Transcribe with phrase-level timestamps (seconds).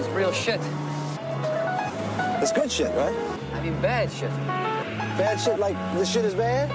[0.00, 0.60] is real shit.
[2.42, 3.16] It's good shit, right?
[3.54, 4.30] I mean bad shit.
[5.18, 6.70] Bad shit like this shit is bad?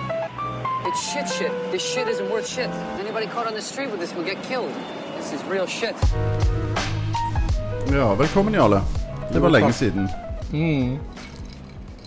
[0.87, 1.51] It's shit shit.
[1.71, 2.69] This shit isn't worth shit.
[2.99, 4.71] Anybody caught on the street with this will get killed.
[5.17, 5.95] This is real shit.
[7.91, 8.81] Ja, velkommen, Jarle.
[9.33, 10.09] Det var lenge siden.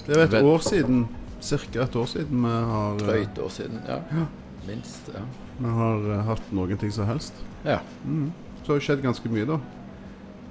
[0.07, 1.09] Det er et år siden,
[1.43, 1.83] ca.
[1.83, 3.99] et år siden, vi har, eh, Drøyt år siden, ja.
[4.67, 5.11] Minst.
[5.15, 5.21] ja.
[5.59, 7.35] vi har eh, hatt noen ting som helst.
[7.65, 7.79] Ja.
[8.63, 9.59] Så har det skjedd ganske mye, da.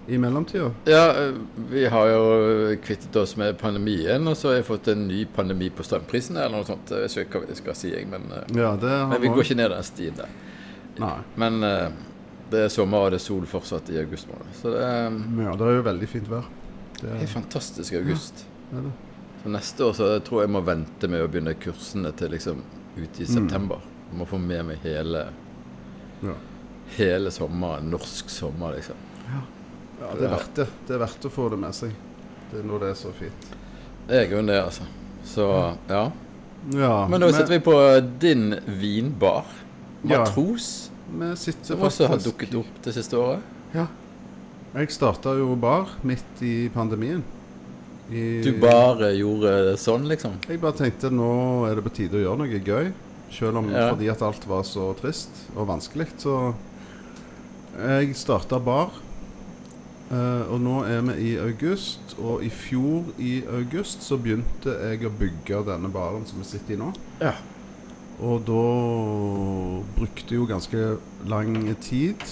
[0.08, 0.72] I mellomtida.
[0.86, 1.34] ja, eh,
[1.70, 5.68] vi har jo kvittet oss med pandemien, og så har jeg fått en ny pandemi
[5.70, 6.90] på strømprisene eller noe sånt.
[6.96, 9.28] Jeg vet ikke hva jeg skal si, jeg, men, eh, Ja, det har men vi
[9.34, 10.30] går ikke ned den stien der.
[11.00, 11.18] Nei.
[11.36, 11.90] Men eh,
[12.50, 14.54] det er sommer og det er sol fortsatt i august måned.
[14.62, 15.12] Så det er
[15.44, 16.48] Ja, det er jo veldig fint vær.
[17.02, 18.46] Det er, helt fantastisk august.
[18.72, 18.94] det er det.
[19.44, 22.64] Så neste år så tror jeg jeg må vente med å begynne kursene til liksom
[22.98, 23.84] ut i september.
[24.10, 25.28] Jeg må få med meg hele,
[26.24, 26.34] Ja.
[26.98, 27.92] hele sommeren.
[27.92, 28.96] Norsk sommer, liksom.
[30.02, 30.68] Ja, det er verdt det.
[30.88, 31.94] Det er verdt å få det med seg.
[32.52, 33.48] Det er når det er så fint.
[34.08, 34.88] Det er grunnen det, altså.
[35.28, 35.48] Så
[35.90, 36.04] ja.
[36.74, 37.76] Ja, Men nå sitter vi på
[38.20, 39.46] din vinbar.
[40.04, 40.24] Ja.
[40.24, 40.90] Matros.
[41.40, 43.42] sitter Som også har dukket opp det siste året.
[43.74, 43.88] Ja.
[44.76, 47.24] Jeg starta jo bar midt i pandemien.
[48.12, 50.38] I, Du bare gjorde det sånn, liksom.
[50.48, 52.92] Jeg bare tenkte nå er det på tide å gjøre noe gøy.
[53.32, 53.90] Selv om Ja.
[53.92, 56.08] fordi at alt var så trist og vanskelig.
[56.18, 56.54] Så
[57.78, 58.92] jeg starta bar.
[60.12, 65.04] Eh, og nå er vi i august, og i fjor i august så begynte jeg
[65.06, 66.94] å bygge denne baren som vi sitter i nå.
[67.20, 67.34] Ja.
[68.24, 68.62] Og da
[69.98, 70.98] brukte jo ganske
[71.30, 72.24] lang tid.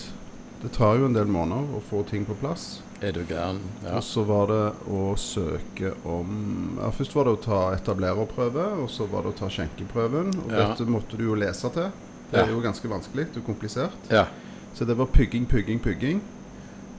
[0.64, 2.80] Det tar jo en del måneder å få ting på plass.
[3.04, 3.60] Er du gæren?
[3.84, 3.98] Ja.
[4.00, 8.90] Og så var det å søke om ja, Først var det å ta etablererprøve, og
[8.90, 10.32] så var det å ta skjenkeprøven.
[10.46, 10.70] Og Ja.
[10.72, 11.92] dette måtte du jo lese til.
[12.32, 14.10] Det er jo ganske vanskelig og komplisert.
[14.10, 14.26] ja.
[14.76, 16.20] Så det var pygging, pygging, pugging.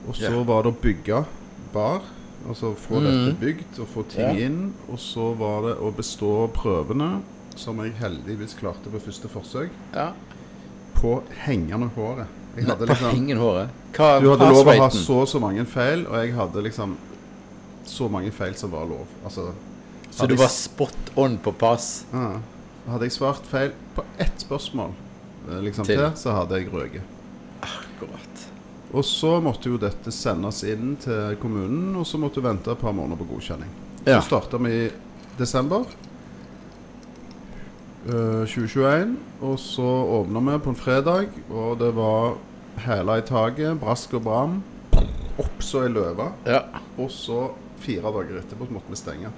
[0.07, 0.45] Og så yeah.
[0.47, 1.23] var det å bygge
[1.73, 2.05] bar.
[2.47, 3.07] Altså få mm.
[3.07, 4.45] dette bygd og få ting yeah.
[4.47, 4.59] inn.
[4.87, 7.17] Og så var det å bestå prøvene,
[7.57, 10.11] som jeg heldigvis klarte på første forsøk, ja.
[10.97, 12.35] på hengende håret.
[12.57, 13.73] Jeg hadde På hengende håret?
[13.97, 16.95] Hva du hadde lov å ha så og så mange feil, og jeg hadde liksom
[17.87, 19.05] så mange feil som var lov.
[19.25, 19.51] Altså,
[20.11, 22.05] Så du var spot on på pass?
[22.13, 22.39] Ja.
[22.87, 24.93] Hadde jeg svart feil på ett spørsmål
[25.49, 25.99] eh, liksom Til.
[25.99, 27.15] til, så hadde jeg røket.
[27.61, 28.36] Akkurat.
[28.95, 32.81] Og så måtte jo dette sendes inn til kommunen, og så måtte du vente et
[32.81, 33.71] par måneder på godkjenning.
[34.05, 34.21] Ja.
[34.21, 34.89] Så starta vi i
[35.37, 35.83] desember
[38.07, 39.87] uh, 2021, og så
[40.21, 42.37] åpna vi på en fredag, og det var
[42.87, 44.59] hæla i taket, brask og bram.
[45.37, 46.31] Opp så ei løve.
[46.47, 46.63] Ja.
[46.97, 47.49] Og så
[47.83, 49.33] fire dager etterpå måtte vi stenge.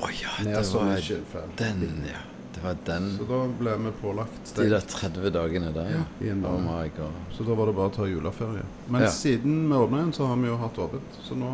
[0.00, 2.22] Å ja, Ned det var den, ja.
[2.64, 3.10] Var den.
[3.18, 6.02] Så da ble vi pålagt De der 30 dagene der, ja.
[6.24, 6.56] i en Oh
[6.96, 7.18] god.
[7.36, 8.64] Så da var det bare å ta juleferie.
[8.88, 9.10] Men Ja.
[9.12, 11.18] siden vi åpna igjen, så har vi jo hatt åpent.
[11.22, 11.50] Så nå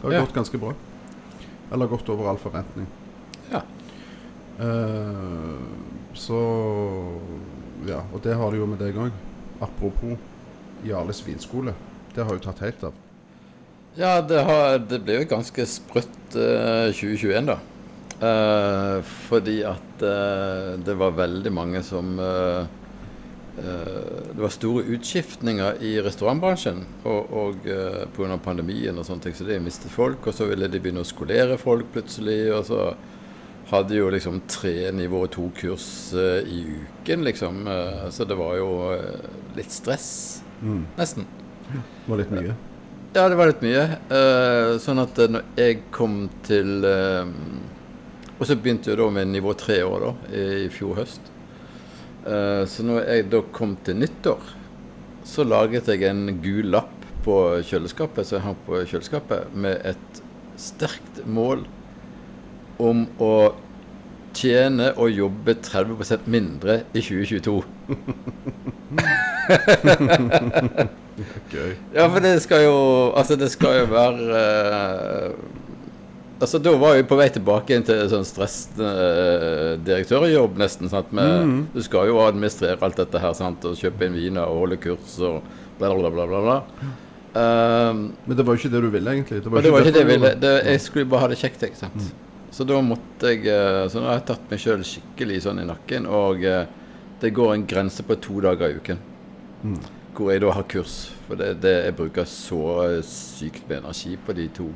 [0.00, 0.24] det har det Ja.
[0.24, 0.72] gått ganske bra.
[1.72, 2.86] Eller gått over all forventning.
[3.50, 3.62] Ja.
[4.60, 5.58] Eh,
[6.14, 6.40] så
[7.86, 9.10] Ja, og det har det jo med deg òg.
[9.60, 10.16] Apropos
[10.84, 11.74] Jarles vinskole.
[12.14, 12.92] Det har jo tatt helt av.
[13.96, 17.58] Ja, det, har, det ble jo ganske sprøtt eh, 2021, da.
[18.24, 22.66] Eh, fordi at det var veldig mange som eh,
[23.58, 28.38] eh, Det var store utskiftninger i restaurantbransjen og, og uh, pga.
[28.42, 30.26] pandemien og sånne ting, så de mistet folk.
[30.26, 32.80] Og så ville de begynne å skolere folk plutselig, og så
[33.70, 35.86] hadde jo liksom tre nivå to-kurs
[36.18, 37.64] uh, i uken, liksom.
[37.68, 40.42] Uh, så det var jo eh, litt stress,
[40.98, 41.26] nesten.
[41.70, 42.54] Det var litt mye.
[43.14, 43.82] Ja, det var litt mye.
[44.10, 47.28] Eh, sånn at eh, når jeg kom til eh,
[48.38, 51.22] Og så begynte jeg da med nivå tre år da, i, fjor høst.
[52.26, 54.42] Eh, så når jeg da kom til nyttår,
[55.24, 57.34] så laget jeg en gul lapp på
[57.64, 60.22] kjøleskapet, som jeg hang på kjøleskapet, med et
[60.60, 61.60] sterkt mål
[62.82, 63.34] om å
[64.34, 67.62] tjene og jobbe 30 mindre i 2022.
[71.54, 71.72] Gøy.
[71.94, 72.76] Ja, for det skal jo
[73.14, 75.30] Altså, det skal jo være eh,
[76.42, 80.90] Altså, da var jeg på vei tilbake til sånn stressende uh, direktørjobb, nesten.
[80.90, 81.12] sant?
[81.14, 84.80] Med, Du skal jo administrere alt dette her, sant, og kjøpe inn viner og holde
[84.82, 85.40] kurs og
[85.78, 86.26] bla, bla, bla.
[86.26, 86.58] bla, bla.
[87.34, 89.40] Um, Men det var jo ikke det du ville, egentlig.
[89.46, 90.34] og det var ikke det jeg ville.
[90.42, 92.12] Det, jeg skulle bare ha det kjekt, ikke sant.
[92.54, 95.66] Så da måtte jeg eh, Så nå har jeg tatt meg sjøl skikkelig sånn i
[95.66, 96.68] nakken, og eh,
[97.22, 99.00] det går en grense på to dager i uken.
[100.14, 100.94] Hvor jeg da har kurs.
[101.26, 104.68] For det, det jeg bruker så eh, sykt med energi på de to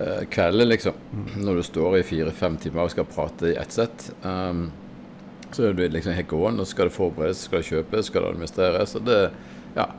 [0.00, 0.98] uh, kveldene, liksom.
[1.36, 4.10] Når du står i fire-fem timer og skal prate i ett sett.
[4.22, 4.68] Um,
[5.52, 8.30] så er du liksom helt gående, og skal det forberedes, skal det kjøpes, skal det
[8.34, 8.94] administreres.
[8.98, 9.20] Og det,
[9.76, 9.90] ja.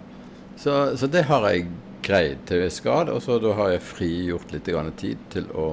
[0.60, 1.70] så, så det har jeg
[2.08, 3.12] greid til en viss grad.
[3.14, 5.72] Og så da har jeg frigjort litt grann tid til å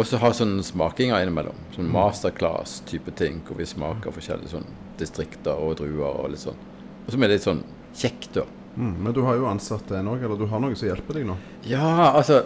[0.00, 1.58] også ha sånne smakinger innimellom.
[1.74, 4.70] Sånn masterclass-type ting hvor vi smaker forskjellige sånn
[5.00, 6.58] distrikter og druer og litt sånn.
[7.06, 7.62] Og som er litt sånn
[7.96, 8.46] kjekt, da.
[8.76, 11.26] Mm, men du har jo ansatt en òg, eller du har noen som hjelper deg
[11.26, 11.36] nå?
[11.66, 12.44] Ja, altså,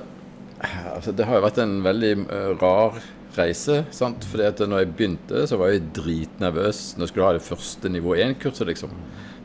[0.95, 2.99] altså Det har jo vært en veldig eh, rar
[3.37, 3.83] reise.
[3.95, 4.25] sant?
[4.31, 7.93] Fordi at når jeg begynte, så var jeg dritnervøs når jeg skulle ha det første
[7.93, 8.67] nivå 1-kurset.
[8.71, 8.93] liksom.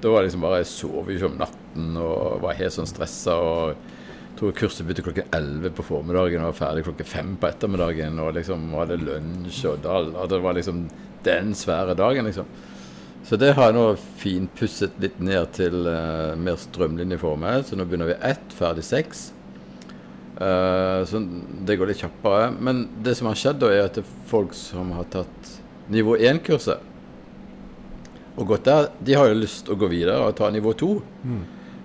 [0.02, 3.36] Da var det liksom bare Jeg sov ikke om natten og var helt sånn stressa.
[3.36, 3.76] og
[4.40, 8.20] tror kurset begynte klokken 11 på formiddagen og var ferdig klokken 5 på ettermiddagen.
[8.24, 10.14] Og liksom hadde lunsj og dall.
[10.16, 10.86] Og det var liksom
[11.26, 12.48] den svære dagen, liksom.
[13.28, 13.84] Så det har jeg nå
[14.22, 17.60] finpusset litt ned til uh, mer strømlinjeforme.
[17.68, 19.30] Så nå begynner vi ett, ferdig seks.
[20.40, 21.20] Uh, så
[21.68, 22.52] det går litt kjappere.
[22.60, 25.56] Men det som har skjedd, da, er at det er folk som har tatt
[25.92, 26.86] nivå 1-kurset
[28.40, 30.90] og gått der, de har jo lyst til å gå videre og ta nivå 2.
[31.28, 31.40] Mm.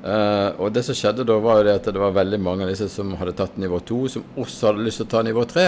[0.05, 2.71] Uh, og det som skjedde da, var jo det at det var veldig mange av
[2.71, 5.65] disse som hadde tatt nivå 2, som også hadde lyst til å ta nivå 3.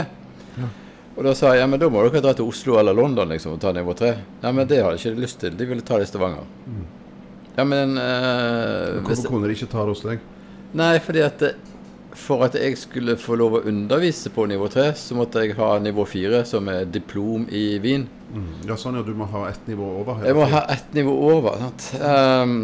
[0.61, 0.69] Ja.
[1.17, 3.57] Og da sa jeg ja, men da må dere dra til Oslo eller London liksom,
[3.57, 4.13] og ta nivå 3.
[4.45, 5.57] Ja, men det hadde ikke de lyst til.
[5.57, 6.47] De ville ta det i Stavanger.
[6.69, 6.85] Mm.
[7.57, 10.25] Ja, men uh, Hvorfor kunne de ikke ta det hos deg?
[10.77, 11.47] Nei, fordi at
[12.17, 15.77] for at jeg skulle få lov å undervise på nivå 3, så måtte jeg ha
[15.83, 18.07] nivå 4, som er diplom i Wien.
[18.33, 18.49] Mm.
[18.69, 20.25] Ja, sånn ja, du må ha ett nivå over?
[20.27, 21.61] Jeg må ha ett nivå over.
[21.61, 21.89] sant?
[22.01, 22.57] Um,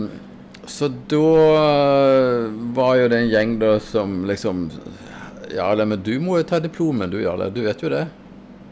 [0.65, 1.29] så da
[1.59, 4.69] eh, var jo det en gjeng da som liksom
[5.53, 7.51] Ja, men du må jo ta diplomen, du, Jarle.
[7.53, 8.07] Du vet jo det.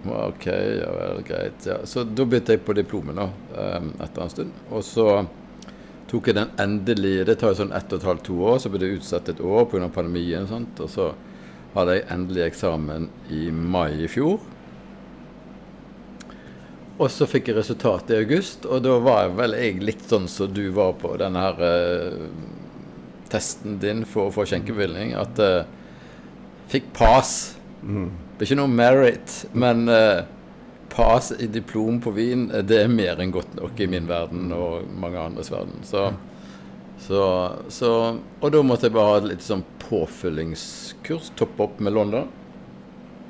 [0.07, 1.67] OK, ja vel, greit.
[1.67, 1.83] Ja.
[1.85, 3.27] Så da begynte jeg på diplomen da,
[3.77, 4.55] um, etter en stund.
[4.71, 5.09] Og så
[6.11, 8.57] tok jeg den endelig Det tar jo sånn ett og et halvt, to år.
[8.59, 9.89] Så ble det utsatt et år pga.
[9.95, 10.49] pandemien.
[10.51, 10.81] Sant?
[10.83, 11.13] Og så
[11.75, 14.41] hadde jeg endelig eksamen i mai i fjor.
[17.01, 20.51] Og så fikk jeg resultatet i august, og da var vel jeg litt sånn som
[20.53, 22.27] du var på denne her eh,
[23.33, 25.71] testen din for å få skjenkebevilgning, at jeg eh,
[26.71, 27.33] fikk pass.
[27.81, 28.11] Mm.
[28.37, 30.21] Det er ikke noe merit, men uh,
[30.91, 34.89] pass i diplom på Wien, det er mer enn godt nok i min verden og
[35.01, 35.81] mange andres verden.
[35.87, 36.09] Så,
[37.07, 37.23] så,
[37.69, 37.93] så
[38.41, 42.29] Og da måtte jeg bare ha et litt sånn påfyllingskurs, toppe opp med London,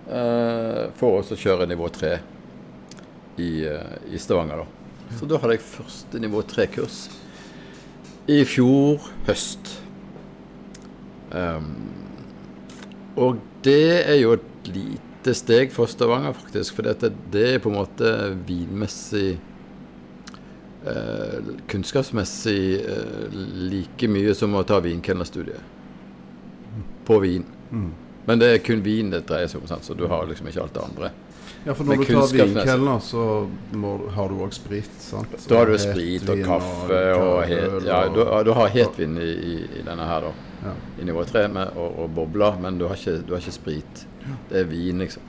[0.08, 2.18] eh, for å kjøre nivå tre
[3.40, 4.64] i, eh, i Stavanger.
[4.64, 5.16] da.
[5.18, 7.08] Så da hadde jeg første nivå tre-kurs
[8.30, 9.76] i fjor høst.
[11.30, 11.70] Um,
[13.18, 16.74] og det er jo et lite steg for Stavanger, faktisk.
[16.78, 18.12] For dette, det er på en måte
[18.48, 19.38] vinmessig
[20.86, 21.38] eh,
[21.70, 23.40] Kunnskapsmessig eh,
[23.70, 25.60] like mye som å ta vinkelnerstudiet
[27.06, 27.44] på vin.
[27.70, 27.90] Mm.
[28.26, 29.84] Men det er kun vin det dreier seg om, sant?
[29.84, 31.10] så du har liksom ikke alt det andre.
[31.64, 33.22] Ja, for når du tar vinkelner, så
[33.76, 35.34] må, har du òg sprit, sant?
[35.48, 39.32] Da har du sprit og kaffe og, og het, Ja, du, du har hetvin i,
[39.58, 40.46] i, denne her, da.
[40.60, 40.72] Ja.
[41.00, 44.04] I nivå 3 med, og, og, bobler, men du har, ikke, du har ikke sprit.
[44.50, 45.22] Det er vin, liksom.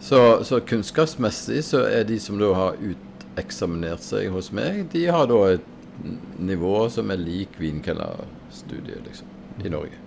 [0.00, 5.26] Så, så, kunnskapsmessig så er de som da har uteksaminert seg hos meg, de har
[5.30, 5.72] da et
[6.38, 9.32] nivå som er lik vinkelnerstudiet, liksom,
[9.64, 10.02] i Norge.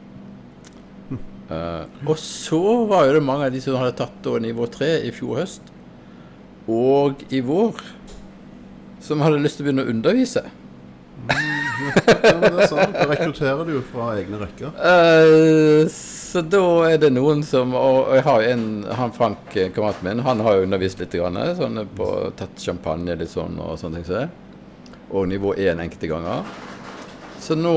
[1.49, 4.91] Uh, og så var jo det mange av de som hadde tatt da nivå tre
[5.07, 5.71] i fjor høst,
[6.69, 7.81] og i vår,
[9.01, 10.43] som hadde lyst til å begynne å undervise.
[11.25, 11.33] Mm,
[11.89, 12.93] ja, det er sant.
[12.93, 14.75] Da rekrutterer du jo fra egne rekker.
[14.77, 15.89] Uh,
[16.29, 20.19] så da er det noen som Og jeg har en han Frank, eh, kameraten min,
[20.25, 24.05] han har jo undervist litt, grann, sånn på tatt champagne litt sånn og sånne ting
[24.05, 24.99] som så det.
[25.09, 26.51] Og nivå 1 enkelte ganger.
[27.41, 27.73] Så nå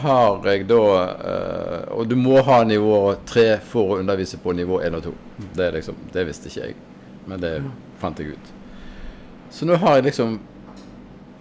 [0.00, 4.80] har jeg da øh, Og du må ha nivå 3 for å undervise på nivå
[4.86, 5.14] 1 og 2.
[5.58, 6.78] Det, liksom, det visste ikke jeg,
[7.28, 7.52] men det
[8.00, 8.52] fant jeg ut.
[9.52, 10.38] Så nå har jeg liksom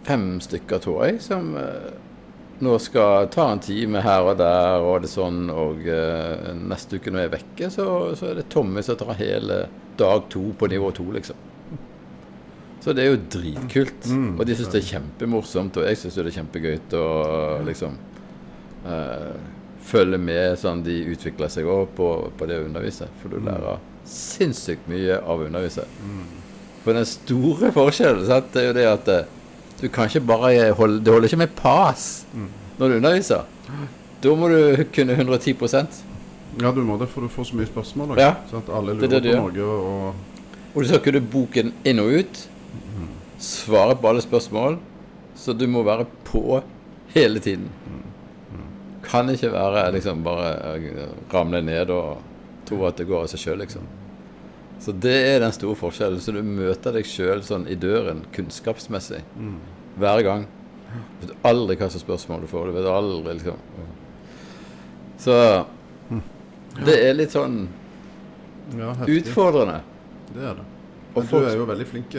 [0.04, 1.92] fem stykker, tror jeg, som øh,
[2.60, 7.14] nå skal ta en time her og der, og det sånn, og øh, neste uke
[7.14, 7.86] når jeg er vekke, så,
[8.20, 9.62] så er det Tommy som tar hele
[10.00, 11.48] dag to på nivå to, liksom.
[12.80, 14.08] Så det er jo dritkult.
[14.08, 14.36] Mm.
[14.40, 17.08] Og de syns det er kjempemorsomt, og jeg syns det er kjempegøy å
[17.68, 17.98] liksom
[18.88, 19.34] uh,
[19.90, 23.10] følge med sånn de utvikler seg òg på, på, det å undervise.
[23.22, 23.50] For du mm.
[23.50, 25.86] lærer sinnssykt mye av å undervise.
[26.00, 26.24] Mm.
[26.86, 29.36] For den store forskjellen sant, det er jo det at uh,
[29.80, 32.48] du kan ikke bare holde Det holder ikke med pas mm.
[32.80, 33.44] når du underviser.
[34.24, 36.00] Da må du kunne 110%
[36.60, 38.18] Ja, du må det, for du får så mye spørsmål.
[38.20, 38.34] Ja.
[38.50, 39.68] Sånn at alle lurer på noe.
[39.68, 40.40] Og,
[40.74, 42.42] og du skal kunne boken inn og ut
[43.40, 44.78] svare på alle spørsmål.
[45.36, 46.62] Så du må være på
[47.14, 47.70] hele tiden.
[49.04, 52.20] Kan ikke være liksom bare eh, ramle ned og
[52.68, 53.88] tro at det går av seg sjøl, liksom.
[54.80, 56.22] Så det er den store forskjellen.
[56.24, 59.22] Så du møter deg sjøl sånn i døren kunnskapsmessig
[60.00, 60.48] hver gang.
[61.20, 62.70] Du vet aldri hva slags spørsmål du får.
[62.72, 63.60] Du vet aldri liksom
[65.20, 65.36] Så
[66.86, 67.68] det er litt sånn
[68.78, 69.82] Ja, utfordrende.
[70.34, 70.66] Det er det.
[71.16, 72.16] Men Men du er jo veldig flink.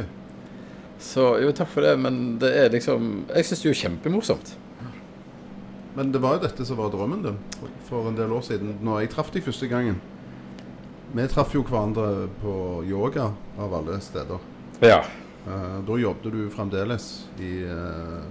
[1.00, 4.56] Så jo, takk for det, men det er liksom Jeg syns det er jo kjempemorsomt.
[5.96, 7.38] Men det var jo dette som var drømmen din
[7.88, 9.96] for en del år siden, når jeg traff deg første gangen.
[11.12, 14.38] Vi traff jo hverandre på yoga, av alle steder.
[14.80, 15.00] Ja.
[15.46, 17.06] Uh, da jobbet du fremdeles
[17.40, 18.22] i, uh,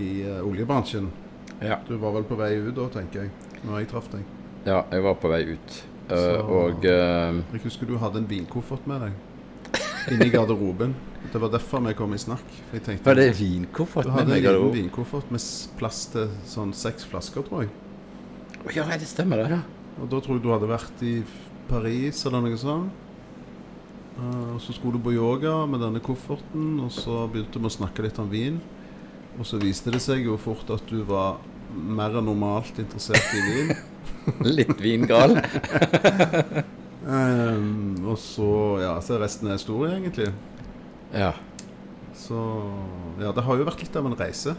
[0.00, 1.10] i uh, oljebransjen.
[1.60, 1.78] ja.
[1.88, 3.30] Du var vel på vei ut da, tenker jeg,
[3.66, 4.24] når jeg traff deg.
[4.66, 5.82] Ja, jeg var på vei ut.
[6.08, 9.12] Så- og Jeg husker du hadde en vinkoffert med deg
[10.12, 10.94] inni garderoben.
[11.32, 12.44] Det var derfor vi kom i snakk.
[12.72, 14.44] Jeg tenkte, Var det vinkoffert Du med hadde meg?
[14.44, 15.40] en liten vinkoffert med
[15.76, 17.70] plass til sånn seks flasker, tror jeg.
[18.76, 19.48] Ja, det stemmer det.
[19.50, 19.60] ja.
[20.00, 21.14] Og da tror jeg du hadde vært i
[21.70, 22.92] Paris eller noe sånt.
[24.18, 27.76] Eh, Og så skulle du på yoga med denne kofferten, og så begynte vi å
[27.78, 28.60] snakke litt om vin.
[29.38, 31.38] Og så viste det seg jo fort at du var
[31.76, 33.74] mer enn normalt interessert i vin.
[34.58, 35.36] Litt vingal.
[37.04, 38.48] um, og så
[38.82, 40.30] ja, så resten er historie, egentlig.
[41.14, 41.32] Ja.
[42.16, 42.38] Så
[43.20, 44.56] ja, det har jo vært litt av en reise.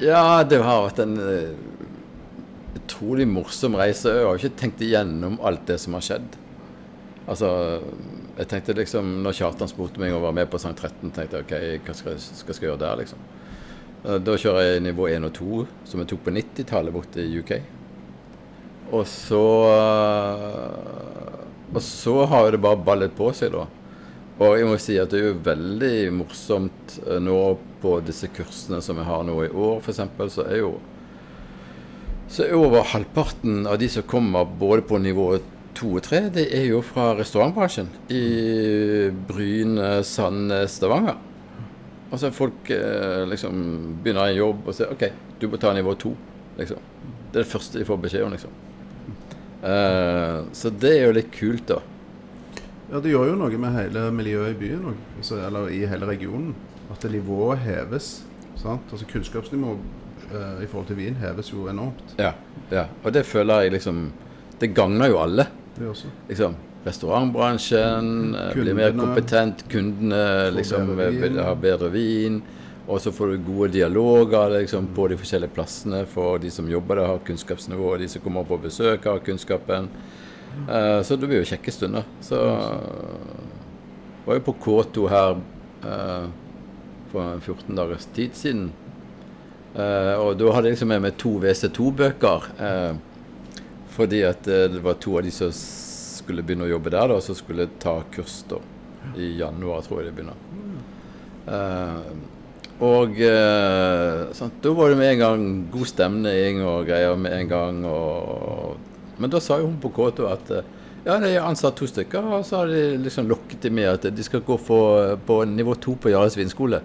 [0.00, 1.56] ja, det har vært en eh,
[2.86, 4.08] utrolig morsom reise.
[4.14, 6.36] Jeg har ikke tenkt igjennom alt det som har skjedd.
[7.26, 7.48] Altså,
[8.36, 11.40] jeg tenkte liksom Når Kjartan spurte meg om å være med på sang 13, tenkte
[11.40, 13.24] jeg OK, hva skal jeg, skal jeg gjøre der, liksom?
[14.04, 17.40] Eh, Da kjører jeg nivå 1 og 2, som jeg tok på 90-tallet borte i
[17.40, 17.56] UK.
[18.94, 21.42] Og så eh,
[21.74, 23.66] Og så har det bare ballet på seg, da.
[24.36, 27.40] Og jeg må si at det er jo veldig morsomt eh, nå
[27.82, 30.04] på disse kursene som jeg har nå i år, f.eks.,
[30.36, 30.76] så er jo
[32.28, 35.28] så er over halvparten av de som kommer både på nivå
[35.76, 38.24] to og tre, det er jo fra restaurantbransjen i
[39.28, 41.18] Bryne, Sandnes, Stavanger.
[42.10, 43.58] Altså folk eh, liksom
[44.02, 45.04] begynner en jobb og sier OK,
[45.40, 46.14] du må ta nivå to.
[46.56, 46.80] Liksom.
[47.32, 48.62] Det er det første de får beskjed om, liksom.
[49.66, 51.80] Uh, så det er jo litt kult, da.
[52.86, 54.98] Ja, det gjør jo noe med hele miljøet i byen òg,
[55.34, 56.54] eller i hele regionen.
[56.94, 58.20] At nivået heves.
[58.56, 58.86] Sant?
[58.94, 62.16] Altså Kunnskapsnivået eh, i forhold til vin heves jo enormt.
[62.20, 62.32] Ja,
[62.70, 62.86] ja.
[63.02, 64.08] Og det føler jeg liksom
[64.60, 65.44] Det gagner jo alle.
[65.76, 66.08] Det også.
[66.28, 66.54] liksom
[66.86, 71.60] Restaurantbransjen kundene, blir mer kompetent, kundene liksom bedre vin.
[71.60, 72.38] bedre vin.
[72.86, 77.00] Og så får du gode dialoger liksom, på de forskjellige plassene for de som jobber
[77.00, 79.90] der, har kunnskapsnivå, de som kommer på besøk, har kunnskapen.
[80.70, 82.06] Uh, så det blir jo kjekke stunder.
[82.22, 82.38] Så
[84.26, 85.40] var jo på K2 her
[85.82, 86.28] uh,
[87.10, 88.70] for en 14 dagers tid siden.
[89.76, 92.46] Eh, og da hadde jeg liksom med meg to WC2-bøker.
[92.66, 92.94] Eh,
[93.96, 97.18] fordi at eh, det var to av de som skulle begynne å jobbe der, da,
[97.24, 98.60] som skulle ta kurs da.
[99.20, 100.40] I januar, tror jeg de begynner.
[101.46, 102.00] Uh,
[102.82, 107.52] og uh, sant, da var det med en gang god stemning og greier med en
[107.52, 107.78] gang.
[107.86, 110.72] Og, men da sa jo hun på K2 at uh,
[111.06, 114.08] ja, de har ansatt to stykker, og så har de liksom lokket dem med at
[114.10, 116.82] de skal gå for, på nivå to på Jarles vinskole.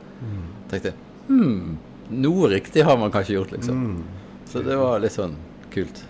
[0.69, 0.99] tenkte jeg,
[1.31, 1.79] hmm,
[2.11, 4.03] noe riktig har man kanskje gjort, liksom.
[4.51, 5.35] Så det var litt sånn
[5.73, 6.03] kult.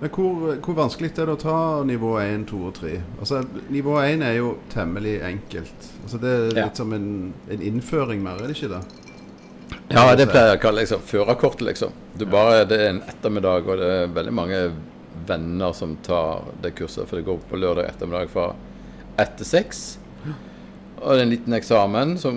[0.00, 1.58] Men hvor, hvor vanskelig er det å ta
[1.88, 2.90] nivå 1, 2 og 3?
[3.18, 3.38] Altså,
[3.72, 5.86] nivå 1 er jo temmelig enkelt.
[6.04, 6.64] Altså, det er Ja.
[6.66, 7.06] litt som en,
[7.48, 8.82] en innføring mer, er det ikke det?
[9.88, 11.92] Ja, det pleier jeg å kalle liksom, førerkortet, liksom.
[12.18, 14.60] Du bare, det er en ettermiddag, og det er veldig mange
[15.26, 17.08] venner som tar det kurset.
[17.08, 18.50] For det går på lørdag ettermiddag fra
[19.16, 19.98] ett til seks.
[20.96, 22.36] Og det er en liten eksamen som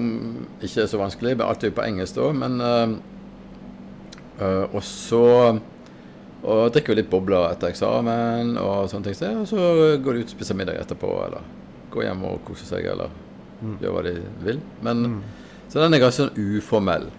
[0.59, 1.37] ikke er så vanskelig.
[1.37, 2.31] Men alt er jo på engelsk da.
[2.35, 2.97] Men øh,
[4.75, 5.25] Og så
[6.39, 9.41] og drikker vi litt bobler etter eksamen og sånne ting.
[9.41, 9.59] Og så
[9.99, 11.43] går de ut og spiser middag etterpå, eller
[11.91, 13.11] går hjem og koser seg, eller
[13.83, 14.13] gjør hva de
[14.45, 14.61] vil.
[14.85, 14.97] Men,
[15.69, 17.09] Så den er ganske sånn uformell.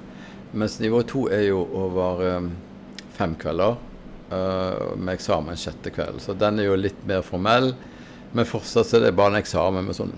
[0.53, 2.49] Mens nivå to er jo over um,
[3.15, 3.77] fem kvelder
[4.33, 6.19] uh, med eksamen sjette kveld.
[6.25, 7.75] Så den er jo litt mer formell.
[8.33, 10.17] Men fortsatt så er det bare en eksamen med sånn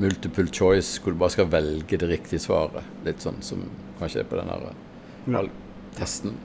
[0.00, 2.86] multiple choice, hvor du bare skal velge det riktige svaret.
[3.06, 3.62] Litt sånn som
[4.00, 5.50] kanskje er på den her
[5.98, 6.36] testen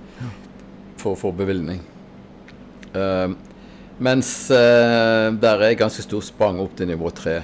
[1.00, 1.81] for å få bevilgning.
[2.95, 3.31] Uh,
[4.03, 7.39] mens uh, der er ganske stor sprang opp til nivå tre.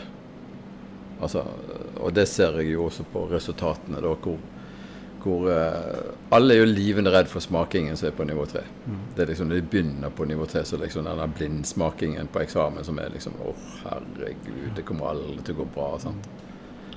[1.21, 1.45] Altså,
[2.01, 4.39] og det ser jeg jo også på resultatene, da, hvor,
[5.23, 8.61] hvor uh, Alle er jo livende redd for smakingen som er på nivå tre.
[9.15, 12.83] Det er liksom, Når de begynner på nivå tre, så liksom denne blindsmakingen på eksamen
[12.87, 15.89] som er liksom Å, herregud, det kommer aldri til å gå bra.
[15.99, 16.29] sant?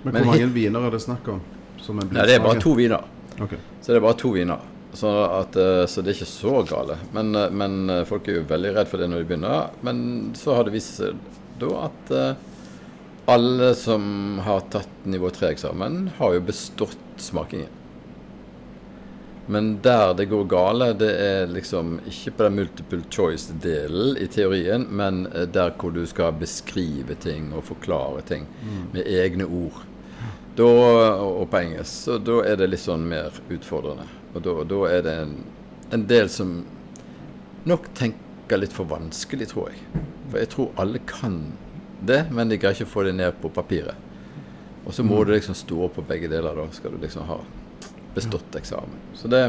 [0.03, 1.43] Men, Men hvor mange hit- viner er det snakk om?
[1.81, 3.05] Som er Nei, det er bare to viner.
[3.41, 3.59] Okay.
[3.81, 4.59] Så det er bare to viner.
[4.95, 6.99] Så, at, eh, så det er ikke så gale.
[7.13, 9.71] Men, eh, men folk er jo veldig redd for det når de begynner.
[9.83, 11.17] Men så har det vist seg
[11.59, 12.13] da at
[13.27, 17.69] alle som har tatt nivå 3-eksamen, har jo bestått smakingen.
[19.47, 24.87] Men der det går gale, det er liksom ikke på den multiple choice-delen i teorien,
[24.89, 28.47] men eh, der hvor du skal beskrive ting og forklare ting
[28.93, 29.83] med egne ord.
[30.57, 30.69] Da,
[31.19, 31.93] og på engelsk.
[32.07, 34.07] Så da er det litt sånn mer utfordrende.
[34.35, 35.35] Og da, da er det en,
[35.93, 36.61] en del som
[37.67, 40.05] nok tenker litt for vanskelig, tror jeg.
[40.31, 41.41] For jeg tror alle kan
[42.07, 43.99] det, men de greier ikke å få det ned på papiret.
[44.85, 47.41] Og så må du liksom stå på begge deler, da skal du liksom ha
[48.15, 48.99] bestått eksamen.
[49.15, 49.45] Så det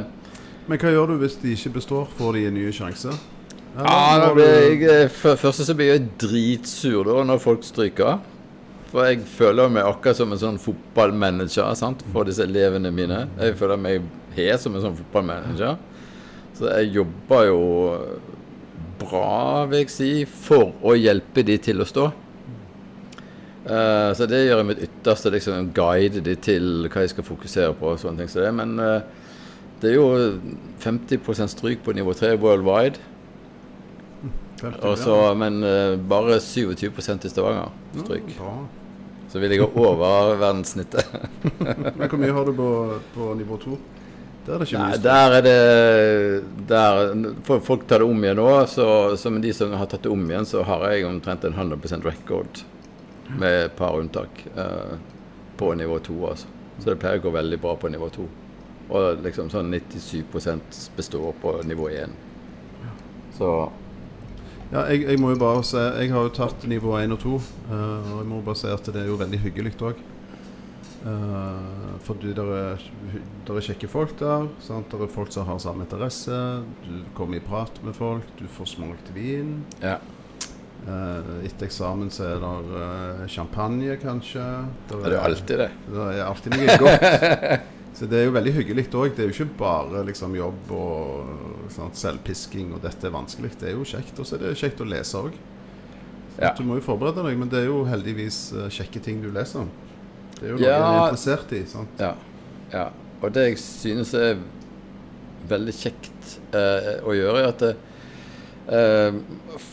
[0.67, 2.07] Men hva gjør du hvis de ikke består?
[2.17, 3.13] Får de en ny sjanse?
[3.75, 7.63] Eller Ja, da blir jeg, eh, for første så blir jeg dritsur da når folk
[7.63, 8.19] stryker.
[8.91, 12.03] For jeg føler meg akkurat som en sånn fotballmanager sant?
[12.13, 13.27] for disse elevene mine.
[13.37, 14.05] Jeg føler meg
[14.37, 15.75] helt som en sånn fotballmanager.
[16.55, 17.59] Så jeg jobber jo
[19.01, 22.05] bra, vil jeg si, for å hjelpe de til å stå.
[23.65, 27.73] Eh, så det gjør jeg mitt ytterste, liksom guide de til hva jeg skal fokusere
[27.79, 27.95] på.
[27.95, 28.53] og sånne ting som det.
[28.59, 29.25] Men uh,
[29.81, 30.07] det er jo
[30.83, 33.01] 50% stryk på nivå 3 worldwide.
[34.61, 35.33] 50, Også, ja.
[35.37, 38.35] men uh, bare 27% i Stavanger stryk.
[38.37, 38.53] Ja.
[39.29, 41.17] Så vi ligger over verdenssnittet.
[41.57, 42.69] Men hvor mye har du på,
[43.17, 43.79] på nivå 2?
[44.45, 45.09] Der er det ikke Nei, mye stryk.
[45.09, 49.73] der er det der, Folk tar det om igjen nå, så, så med de som
[49.73, 52.61] har tatt det om igjen, så har jeg omtrent en 100% record.
[53.29, 54.97] Med et par unntak eh,
[55.57, 56.47] på nivå 2, altså.
[56.79, 58.25] Så det pleier å gå veldig bra på nivå 2.
[58.95, 62.13] Og liksom sånn 97% består på nivå 1.
[63.37, 63.51] Så
[64.71, 67.35] Ja, jeg, jeg må jo bare se Jeg har jo tatt nivå 1 og 2,
[67.69, 70.03] eh, og jeg må bare si at det er jo veldig hyggelig òg.
[72.01, 72.81] fordi det er,
[73.45, 74.47] der er kjekke folk der.
[74.59, 74.89] Sant?
[74.91, 76.63] Der er folk som har samme interesse.
[76.81, 79.63] Du kommer i prat med folk, du får smakt vin.
[79.81, 79.99] ja.
[80.85, 84.43] Eh, etter eksamen så er det eh, champagne, kanskje.
[84.91, 85.69] Det er jo alltid det.
[85.89, 87.71] Det er alltid noe godt.
[87.95, 89.13] Så det er jo veldig hyggelig òg.
[89.15, 93.53] Det er jo ikke bare liksom, jobb og sant, selvpisking og dette er vanskelig.
[93.61, 94.17] Det er jo kjekt.
[94.19, 95.37] Og så er det kjekt å lese òg.
[96.35, 96.49] Ja.
[96.57, 99.63] Du må jo forberede deg, men det er jo heldigvis eh, kjekke ting du leser
[99.63, 99.71] om.
[100.35, 100.75] Det er jo noe Ja.
[100.75, 101.63] du er interessert i.
[101.71, 102.03] sant?
[102.03, 102.11] Ja.
[102.75, 102.85] ja.
[103.23, 104.43] Og det jeg synes er
[105.47, 107.73] veldig kjekt eh, å gjøre, er at det,
[108.71, 109.17] eh,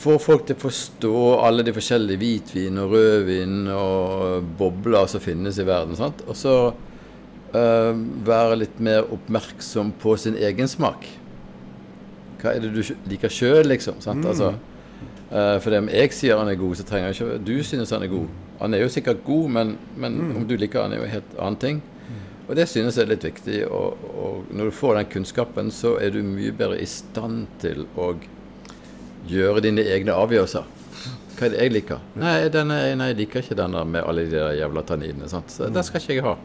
[0.03, 5.61] får folk til å forstå alle de forskjellige hvitvin og rødvin og bobler som finnes
[5.61, 5.97] i verden.
[5.99, 6.25] Sant?
[6.27, 6.57] Og så
[7.53, 7.93] uh,
[8.27, 11.07] være litt mer oppmerksom på sin egen smak.
[12.43, 14.01] Hva er det du liker sjøl, liksom?
[14.05, 14.27] Sant?
[14.29, 14.55] Altså,
[15.31, 18.05] uh, for om jeg sier han er god, så trenger jeg ikke Du synes han
[18.05, 18.29] er god.
[18.63, 21.35] Han er jo sikkert god, men, men om du liker han, er jo en helt
[21.39, 21.83] annen ting.
[22.49, 23.59] Og det synes jeg er litt viktig.
[23.71, 27.87] Og, og når du får den kunnskapen, så er du mye bedre i stand til
[27.97, 28.13] å
[29.31, 30.69] gjøre dine egne avgjørelser.
[31.37, 32.03] Hva er det jeg liker?
[32.21, 35.31] Nei, denne, nei jeg liker ikke den med alle de jævla tanninene.
[35.31, 36.37] Så den skal ikke jeg ha.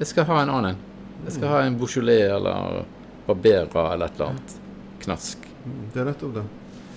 [0.00, 0.82] Jeg skal ha en annen.
[1.24, 2.84] Jeg skal ha en Beaujolais eller
[3.26, 4.60] Barbera eller et eller annet.
[5.04, 5.48] Knask.
[5.94, 6.44] Det er nettopp det.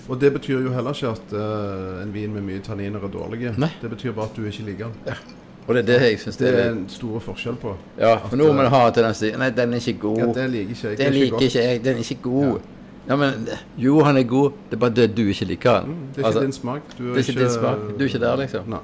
[0.08, 3.52] Og det betyr jo heller ikke at uh, en vin med mye tanniner er dårlig.
[3.60, 3.72] Nei.
[3.82, 5.36] Det betyr bare at du ikke liker den.
[5.68, 7.74] Og det er det jeg syns Det det er en stor forskjell på.
[8.00, 10.22] Ja, for nå må man ha tendens til Nei, den er ikke god.
[10.22, 10.98] Ja, det liker ikke jeg.
[10.98, 11.82] Det Den er liker ikke jeg.
[11.84, 12.54] Den er ikke god.
[12.54, 12.77] Ja,
[13.16, 14.52] men Jo, han er god.
[14.70, 15.86] Det er bare det du ikke liker han.
[15.88, 16.82] Mm, Det er ikke Altså, din smak.
[16.98, 17.78] Du det er ikke din smak.
[17.98, 18.70] Du er ikke der, liksom.
[18.70, 18.80] Nei.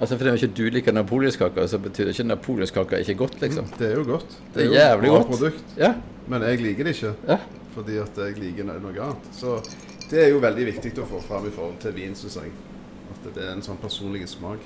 [0.00, 3.64] altså fordi om ikke du liker napoleonskaker, så betyr det ikke napoleonskaker ikke godt, liksom.
[3.78, 4.26] Det er jo godt.
[4.54, 5.26] Det er jo jævlig bra godt.
[5.28, 5.64] produkt.
[5.78, 5.92] Ja.
[6.26, 7.12] Men jeg liker det ikke.
[7.28, 7.36] Ja.
[7.74, 9.28] Fordi at jeg liker noe noe annet.
[9.32, 9.54] Så
[10.10, 12.50] det er jo veldig viktig å få fram i forhold til vin, syns jeg.
[13.12, 14.58] At det er en sånn personlig smak.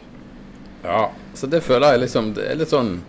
[0.84, 1.10] ja.
[1.34, 3.00] Så det føler jeg liksom Det er litt sånn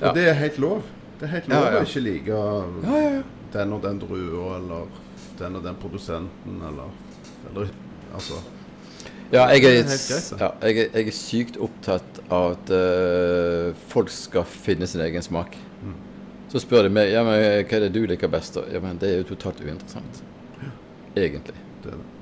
[0.00, 0.08] Ja.
[0.08, 0.82] Og det er helt lov.
[1.20, 1.80] Det er helt lov Ja, ja.
[1.80, 3.22] å ikke like Ja, ja, ja.
[3.52, 4.90] Den og den drua, eller
[5.38, 6.90] den og den produsenten, eller,
[7.50, 7.72] eller
[8.12, 8.36] Altså
[9.32, 9.86] Ja, jeg er,
[10.40, 15.24] ja, jeg er, jeg er sykt opptatt av at uh, folk skal finne sin egen
[15.24, 15.56] smak.
[15.80, 15.94] Mm.
[16.52, 18.58] Så spør de meg ja, men hva er det du liker best.
[18.58, 18.66] da?
[18.68, 20.20] Ja, men Det er jo totalt uinteressant.
[21.16, 21.56] Egentlig.
[21.82, 22.21] det er det.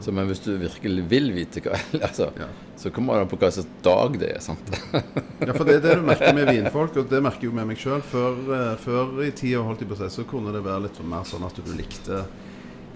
[0.00, 1.74] Så, men hvis du virkelig vil vite hva
[2.06, 2.46] altså, Ja.
[2.78, 4.40] så kommer det an på hva slags dag det er.
[4.44, 4.68] sant?
[5.48, 7.78] Ja, for det er det du merker med vinfolk, og det merker jo med meg
[7.80, 8.02] sjøl.
[8.02, 10.98] Før, eh, før i tida holdt jeg på å si, så kunne det være litt
[11.06, 12.24] mer sånn at du likte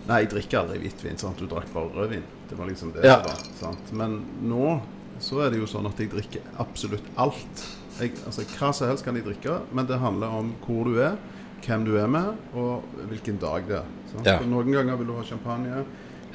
[0.09, 1.19] Nei, jeg drikker aldri hvitvin.
[1.19, 1.38] sant?
[1.38, 2.25] Du drakk bare rødvin.
[2.51, 3.21] Det var liksom det Ja.
[3.23, 3.45] det var.
[3.61, 3.93] sant?
[3.95, 4.81] Men nå
[5.23, 7.62] så er det jo sånn at jeg drikker absolutt alt.
[8.01, 11.15] Jeg, altså Hva som helst kan jeg drikke, men det handler om hvor du er,
[11.62, 13.87] hvem du er med, og hvilken dag det er.
[14.11, 14.27] Sant?
[14.27, 14.41] Ja.
[14.43, 15.85] Noen ganger vil du ha champagne,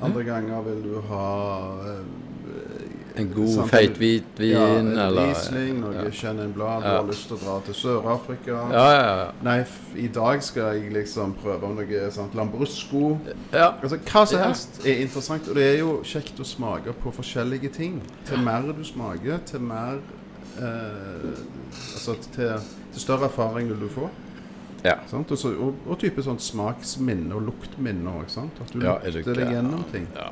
[0.01, 1.27] andre ganger vil du ha
[1.87, 4.65] eh, En god, feit hvitvin ja,
[5.07, 6.09] eller Riesling, noe ja.
[6.13, 6.97] Chenin Blad, du Ja.
[6.99, 8.57] har lyst til å dra til Sør-Afrika.
[8.71, 9.31] Ja, ja, ja.
[9.41, 9.55] Nei,
[9.97, 13.17] i dag skal jeg liksom prøve om noe sant, Lambrusco.
[13.51, 13.71] ja.
[13.81, 17.69] Altså, hva som helst er interessant, og det er jo kjekt å smake på forskjellige
[17.73, 17.97] ting.
[18.29, 19.97] Til mer du smaker, til mer
[20.61, 21.41] eh,
[21.95, 22.53] Altså til,
[22.93, 24.09] til større erfaring vil du få.
[24.85, 24.97] Ja.
[25.09, 25.31] Sant?
[25.31, 28.29] Og, så, og, og type sånn smaksminne og luktminne òg.
[28.29, 30.07] At du Ja, er lukter deg gjennom ting.
[30.15, 30.29] Ja.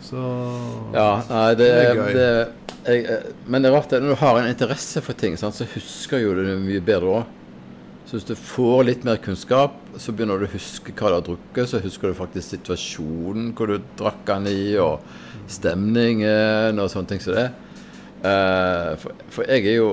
[0.00, 0.20] Så
[0.94, 2.12] Ja, nei, det, Det er gøy.
[2.14, 2.30] det,
[2.86, 5.54] jeg, eh, Men det er rart det, når du har en interesse for ting, sant,
[5.54, 7.36] så husker jo du det mye bedre òg.
[8.06, 11.26] Så hvis du får litt mer kunnskap, så begynner du å huske hva du har
[11.26, 11.68] drukket.
[11.70, 15.04] Så husker du faktisk situasjonen hvor du drakk den i, og
[15.50, 17.50] stemningen og sånne ting som det.
[18.20, 19.92] Uh, for, for jeg er jo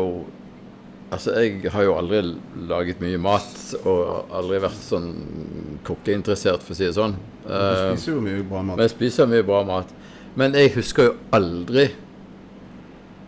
[1.08, 2.20] Altså, jeg har jo aldri
[2.68, 3.54] laget mye mat,
[3.88, 5.06] og aldri vært sånn
[5.88, 7.14] kokkeinteressert, for å si det sånn.
[7.46, 8.76] du Eh, spiser jo mye bra mat.
[8.76, 9.94] men jeg spiser mye bra mat.
[10.36, 11.88] Men jeg husker jo aldri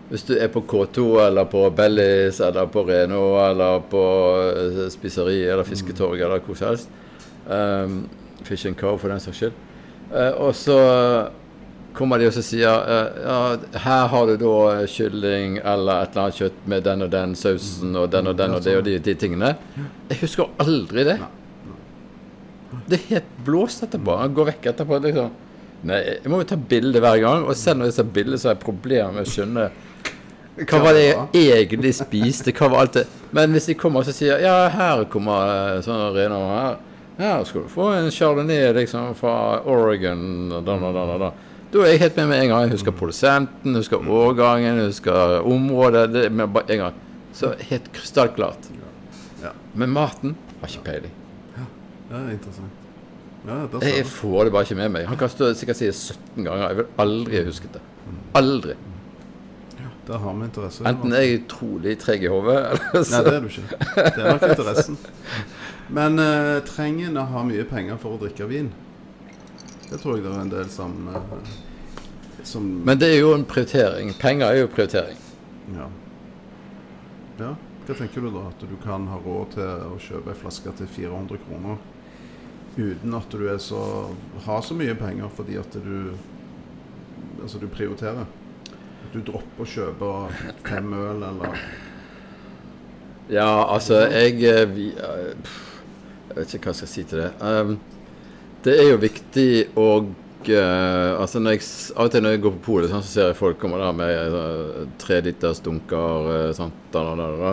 [0.09, 4.03] Hvis du er på K2 eller på Bellis eller på Reno eller på
[4.57, 6.89] eh, Spiseri eller fisketorg eller hvor som helst
[7.47, 8.09] um,
[8.43, 8.95] Fish and Co.
[8.97, 9.53] for den saks skyld.
[10.09, 10.77] Uh, og så
[11.97, 13.39] kommer de og sier eh, ja,
[13.86, 17.97] her har du da kylling eller et eller annet kjøtt med den og den sausen
[17.99, 19.54] og den og den og det og de, de tingene.
[20.12, 21.19] Jeg husker aldri det.
[22.89, 24.17] Det er helt blåst etterpå.
[24.21, 24.99] Han går vekk etterpå.
[25.06, 25.30] liksom.
[25.89, 27.45] Nei, jeg må jo ta bilde hver gang.
[27.47, 29.69] Og selv når jeg tar bilde, så har jeg problemer med å skjønne
[30.60, 32.52] hva var det jeg egentlig spiste.
[32.52, 36.02] Hva var alt det Men hvis de kommer og sier ja, her kommer eh, sånn
[36.15, 36.80] rene her.
[37.19, 40.49] Her skal du få en chardonnay liksom fra Oregon.
[40.52, 41.32] Da, da, da, da,
[41.73, 41.86] da.
[41.86, 42.65] er jeg helt med med en gang.
[42.65, 46.10] Jeg husker produsenten, jeg husker årgangen, jeg husker området.
[46.13, 46.99] Det er med en gang.
[47.34, 48.69] Så helt krystallklart.
[49.43, 49.53] Ja.
[49.73, 51.15] Men maten har ikke peiling.
[51.58, 51.65] Ja,
[52.10, 52.79] det er interessant.
[53.47, 55.08] Ja, det Jeg får det bare ikke med meg.
[55.08, 56.67] Han kan stå, sikkert si det 17 ganger.
[56.67, 57.82] Jeg vil aldri ha husket det.
[58.36, 58.75] Aldri.
[59.79, 60.84] Ja, Der har vi interesse.
[60.89, 63.79] Enten er jeg utrolig treg i hodet, eller så Nei, det er du ikke.
[63.95, 64.99] Det er nok interessen.
[65.89, 68.73] Men uh, trenger en å ha mye penger for å drikke vin?
[69.89, 73.45] Det tror jeg det er en del som, eh, som Men det er jo en
[73.45, 74.13] prioritering.
[74.19, 75.17] Penger er jo prioritering.
[75.75, 75.89] ja.
[77.39, 77.56] ja.
[77.89, 78.43] Hva tenker du da?
[78.52, 81.80] At du kan ha råd til å kjøpe ei flaske til 400 kroner
[82.78, 83.80] uten at du er så,
[84.45, 86.13] har så mye penger fordi at du
[87.39, 88.25] Altså, du prioriterer.
[89.06, 90.08] At du dropper å kjøpe
[90.65, 91.62] fem øl eller
[93.32, 95.54] Ja, altså, jeg eh, eh,
[96.28, 97.30] Jeg vet ikke hva jeg skal si til det.
[97.39, 97.78] Um,
[98.65, 99.91] det er jo viktig å
[100.39, 101.63] Uh, altså når jeg,
[102.00, 103.91] Av og til når jeg går på polet, sånn, så ser jeg folk kommer der
[103.91, 106.30] med uh, tre liters dunker.
[106.32, 107.52] uh, sånt, da, da, da.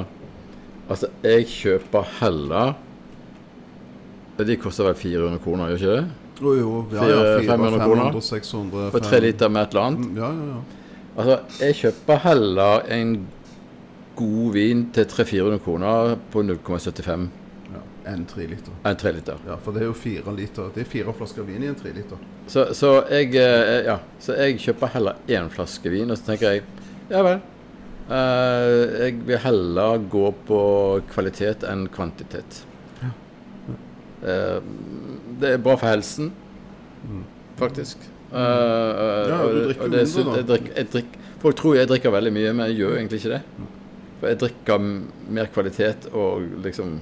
[0.86, 2.76] Altså, jeg kjøper heller
[4.38, 6.04] De koster vel 400 kroner, gjør ikke det?
[6.38, 6.72] Jo, jo.
[6.94, 8.04] Ja, Fire- ja, 400, 500 kroner?
[8.12, 10.06] 500, 600 For tre liter med et eller annet.
[10.06, 10.60] Mm, Ja, ja, ja.
[11.16, 13.14] Altså, jeg kjøper heller en
[14.16, 17.45] god vin til 300-400 kroner på 0,75 ja.
[18.06, 18.72] En tre liter.
[18.86, 19.38] enn 3 liter.
[19.48, 20.68] Ja, for det er jo fire liter.
[20.74, 22.20] Det er fire flasker vin i en tre liter.
[22.46, 26.52] Så, så, jeg, eh, ja, så jeg kjøper heller én flaske vin, og så tenker
[26.54, 26.62] jeg
[27.10, 27.40] ja vel.
[28.06, 30.60] eh, jeg vil heller gå på
[31.10, 32.62] kvalitet enn kvantitet.
[34.22, 34.60] Eh,
[35.40, 36.30] det er bra for helsen,
[37.58, 37.98] faktisk.
[38.32, 40.26] Eh, eh, Ja, du drikker og er mindre sunt.
[40.30, 40.36] da.
[40.40, 43.34] jeg drikker, jeg drikker, Folk tror jeg drikker veldig mye, men jeg gjør egentlig ikke
[43.34, 43.42] det.
[44.20, 44.78] For jeg drikker
[45.36, 46.94] mer kvalitet og liksom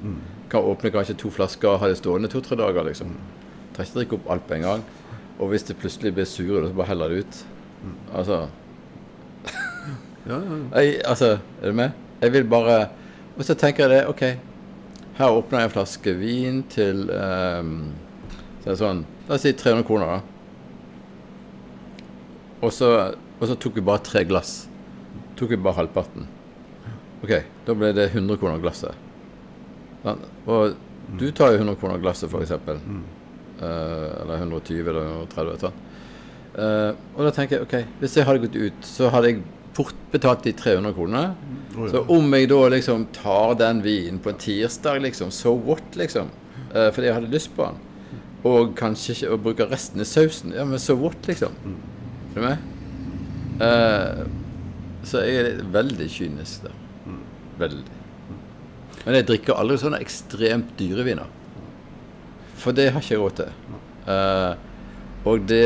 [0.54, 2.86] kan åpne kanskje to flasker og ha det stående to-tre dager.
[2.86, 3.10] liksom.
[3.74, 4.84] Trenger ikke drikke opp alt på en gang.
[5.42, 7.40] Og hvis det plutselig blir sure, så bare heller det ut.
[8.14, 8.44] Altså,
[10.24, 10.80] Ja, ja, ja.
[10.80, 11.26] jeg, altså
[11.60, 11.90] Er du med?
[12.22, 12.76] Jeg vil bare
[13.36, 14.22] Og så tenker jeg det, OK.
[15.18, 17.74] Her åpner jeg en flaske vin til um,
[18.62, 20.20] så er det sånn, La oss si 300 kroner, da.
[22.64, 22.88] Og så,
[23.36, 24.54] og så tok vi bare tre glass.
[25.36, 26.24] Tok vi bare halvparten.
[27.20, 27.34] OK,
[27.66, 29.03] da ble det 100 kroner glasset.
[30.04, 30.28] Sant?
[30.46, 30.76] Og
[31.18, 32.52] du tar jo 100 kroner glasset, f.eks.
[33.60, 35.58] Uh, eller 120 eller 130.
[35.64, 35.74] Sånn.
[35.74, 35.90] du.
[36.54, 39.40] Eh, og da tenker jeg OK, hvis jeg hadde gått ut, så hadde jeg
[39.74, 41.24] fort betalt de 300 kronene.
[41.74, 41.90] Oh, ja.
[41.90, 46.30] Så om jeg da liksom tar den vinen på en tirsdag, liksom, so what, liksom?
[46.70, 47.82] Uh, fordi jeg hadde lyst på den.
[48.46, 50.54] Og kanskje ikke å bruke resten i sausen.
[50.54, 51.58] Ja, men so what, liksom?
[51.64, 52.70] Er du med?
[53.58, 54.24] Uh,
[55.06, 56.80] så jeg er veldig kynisk der.
[57.58, 58.03] Veldig.
[59.04, 61.32] Men jeg drikker aldri sånne ekstremt dyre viner.
[62.60, 63.80] For det har ikke jeg råd til.
[64.04, 64.54] Uh,
[65.24, 65.64] og det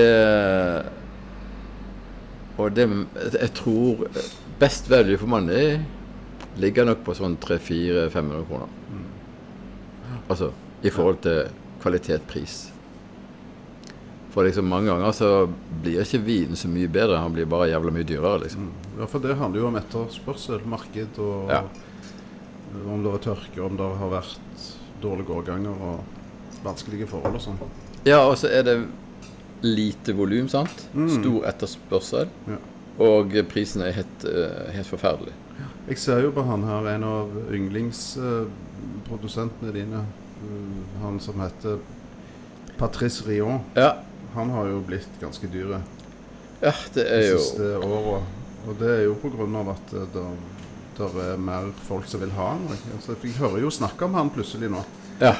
[2.58, 2.84] Og det
[3.40, 4.04] Jeg tror
[4.58, 5.78] best value for money
[6.58, 8.72] ligger nok på sånn 300-400-500 kroner.
[10.28, 10.50] Altså
[10.82, 11.46] i forhold til
[11.82, 12.56] kvalitet-pris.
[14.34, 15.28] For liksom mange ganger så
[15.82, 18.68] blir ikke vinen så mye bedre, han blir bare jævla mye dyrere, liksom.
[18.98, 21.62] ja, for det handler jo om etterspørsel, marked og Ja.
[22.86, 24.64] Om det er tørke, om det har vært
[25.02, 27.60] dårlige årganger og vanskelige forhold og sånn.
[28.06, 28.76] Ja, og så er det
[29.62, 30.86] lite volum, sant?
[30.92, 32.30] Stor etterspørsel.
[32.48, 32.58] Ja.
[33.02, 35.34] Og prisen er helt, eh, helt forferdelig.
[35.88, 38.66] Jeg ser jo på han her, en av yndlingsprodusentene
[39.08, 40.02] produsentene dine,
[40.42, 41.78] uh, han som heter
[42.78, 43.96] Patrice Rion, Ja,
[44.34, 45.80] han har jo blitt ganske dyr de
[46.60, 48.20] ja det jo siste åra.
[48.68, 50.30] Og det er jo på grunn av at uh,
[50.98, 52.66] der er mer folk som vil ha han.
[52.96, 54.82] Altså, jeg hører jo snakke om han plutselig nå.
[55.20, 55.34] Ja.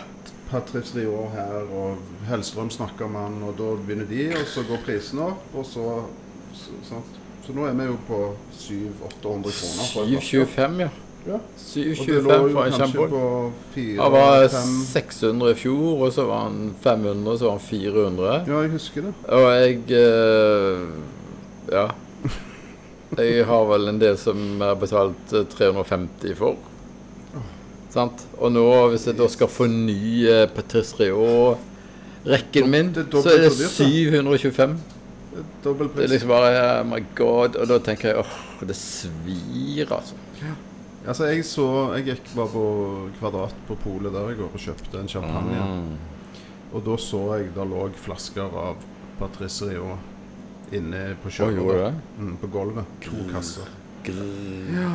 [0.48, 4.80] Patrice Rior her, og Hellstrøm snakker om han, og da begynner de, og så går
[4.86, 5.98] prisen opp, og så,
[6.88, 7.02] så?
[7.44, 8.22] Så nå er vi jo på
[8.56, 10.24] 700-800 kroner for en flaske.
[10.30, 10.88] 725, ja.
[11.28, 11.34] Ja.
[11.34, 14.44] Og det 725 lå jo for en 4 Han var
[14.88, 18.28] 600 i fjor, og så var han 500, og så var han 400.
[18.48, 19.14] Ja, jeg husker det.
[19.28, 20.84] Og jeg eh,
[21.72, 21.88] Ja.
[23.16, 26.58] Jeg har vel en del som jeg har betalt eh, 350 for.
[27.88, 28.26] Sant?
[28.36, 31.08] Og nå, hvis jeg da skal fornye Patrice
[32.28, 34.76] Rekken min, så er det 725.
[35.62, 37.56] Dobbel Det er liksom bare oh my god.
[37.56, 40.18] Og da tenker jeg åh, det svir, altså.
[41.06, 42.64] Altså, jeg så Jeg gikk bare på
[43.20, 45.64] Kvadrat på polet der i går og kjøpte en champagne.
[45.64, 45.96] Mm.
[46.74, 48.82] Og da så jeg der lå flasker av
[49.18, 50.02] Patrice Rion
[50.72, 51.92] inne på det?
[52.18, 52.84] Mm, på gulvet.
[53.04, 53.68] To kasser.
[54.08, 54.90] Ja.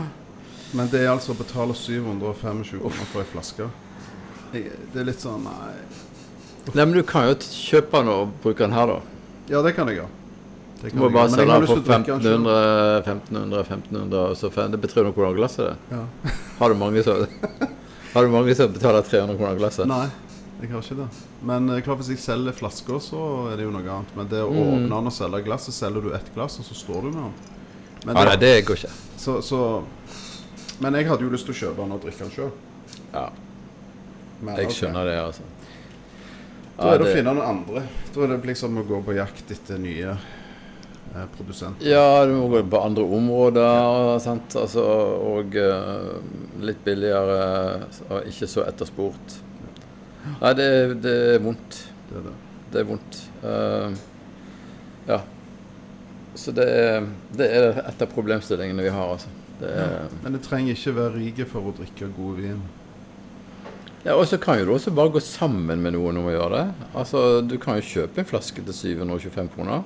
[0.74, 3.70] Men det er altså å betale 725 kroner for ei flaske.
[4.54, 5.74] Det er litt sånn Nei.
[6.74, 9.00] Nei, men du kan jo kjøpe den og bruke den her, da.
[9.52, 10.12] Ja, det kan jeg gjøre.
[10.80, 12.50] Det Du må jeg bare selge den for til å drikke den selv.
[13.04, 15.98] 1500, 1500, 1500 og så Det betyr noe kroner glasset, det.
[15.98, 16.34] Ja.
[16.60, 17.26] Har du mange som
[18.14, 19.88] Har du mange som betaler 300 kroner glasset?
[19.90, 20.08] Nei,
[20.64, 21.08] jeg har ikke det.
[21.50, 23.22] Men eh, klart hvis jeg selger flasker, så
[23.52, 24.14] er det jo noe annet.
[24.18, 24.62] Men det å Mm.
[24.64, 27.24] åpne den og selge glass, så selger du ett glass, og så står du med
[27.24, 27.34] den.
[28.06, 28.94] Men, Ja, nei, det går ikke.
[29.18, 29.84] så, så,
[30.82, 32.52] men jeg hadde jo lyst til å kjøpe den og drikke den sjøl.
[33.14, 33.30] Ja,
[34.58, 35.44] jeg skjønner det, altså.
[36.78, 37.84] Da er det å finne noen andre.
[38.14, 41.86] Da er det liksom å gå på jakt etter nye eh, produsenter.
[41.88, 44.56] Ja, du må gå på andre områder, sant?
[44.60, 44.84] Altså,
[45.38, 46.18] og eh,
[46.66, 49.38] litt billigere og ikke så etterspurt.
[50.42, 50.68] Nei, det,
[51.04, 51.80] det er vondt.
[52.10, 52.36] Det er det.
[52.74, 53.18] Det er vondt.
[53.44, 53.98] Uh,
[55.08, 55.20] ja.
[56.36, 57.04] Så det er,
[57.38, 59.30] det er et av problemstillingene vi har, altså.
[59.60, 62.64] Det er, Men det trenger ikke være rike for å drikke god vin.
[64.04, 66.58] ja, og så kan jo du også bare gå sammen med noen om å gjøre
[66.58, 66.88] det.
[67.00, 69.86] Altså, Du kan jo kjøpe en flaske til 725 kroner,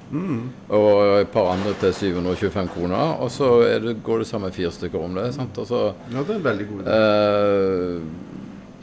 [0.69, 3.51] og et par andre til 725 kroner, og så
[3.83, 5.33] det, går du sammen fire stykker om det.
[5.35, 5.59] sant?
[5.67, 6.97] Så Ja, det er en veldig god idé.
[6.97, 8.01] Uh,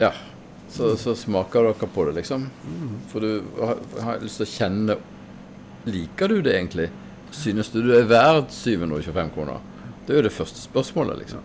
[0.05, 0.13] ja.
[0.75, 2.49] Så, så smaker dere på det, liksom.
[3.13, 4.97] For du har, har lyst til å kjenne
[5.85, 6.87] Liker du det egentlig?
[7.35, 9.61] Synes du du er verd 725 kroner?
[10.07, 11.43] Det er jo det første spørsmålet, liksom.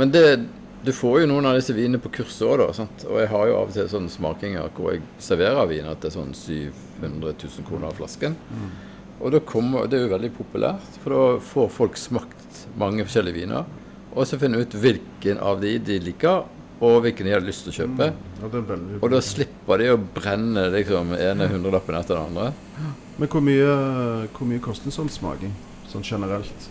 [0.00, 0.22] Men det,
[0.80, 2.68] du får jo noen av disse vinene på kurset òg, da.
[2.76, 3.04] Sant?
[3.04, 6.32] Og jeg har jo av og til sånne smakinger hvor jeg serverer viner til sånn
[6.36, 8.38] 700 000 kroner av flasken.
[9.20, 13.42] Og da kommer, Det er jo veldig populært, for da får folk smakt mange forskjellige
[13.42, 13.68] viner.
[14.14, 16.48] Og så finne ut hvilken av de de liker,
[16.80, 18.06] og hvilken de har lyst til å kjøpe.
[18.40, 22.30] Ja, det er veldig Og da slipper de å brenne liksom ene hundrelappen etter den
[22.30, 22.52] andre.
[23.20, 23.74] Men hvor mye,
[24.32, 25.52] hvor mye koster en sånn smaking?
[25.92, 26.68] Sånn generelt?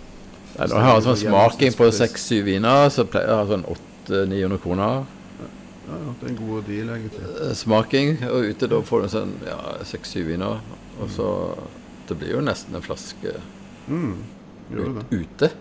[0.57, 3.65] Ja, jeg har en sånn smaking på seks-syv viner, så pleier jeg å ha sånn
[4.09, 5.05] 800-900 kroner
[5.89, 7.21] Ja, ja, det er en god deal, egentlig.
[7.45, 8.15] eh, smaking.
[8.29, 10.59] Og ute da får du sånn ja, seks-syv viner.
[10.99, 11.29] Og så
[12.09, 13.35] Det blir jo nesten en flaske
[13.89, 14.17] Mm,
[14.73, 15.51] ut, ute.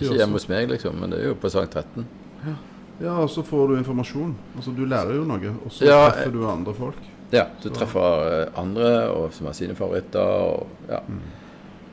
[0.00, 2.06] Ikke hjemme hos meg, liksom, men det er jo på Sankt 13.
[3.00, 4.34] Ja, og så får du informasjon.
[4.56, 6.98] Altså, Du lærer jo noe, og så Ja, treffer du andre folk.
[7.30, 10.20] Ja, du treffer eh, andre og som har sine favoritter.
[10.20, 11.00] Og, ja.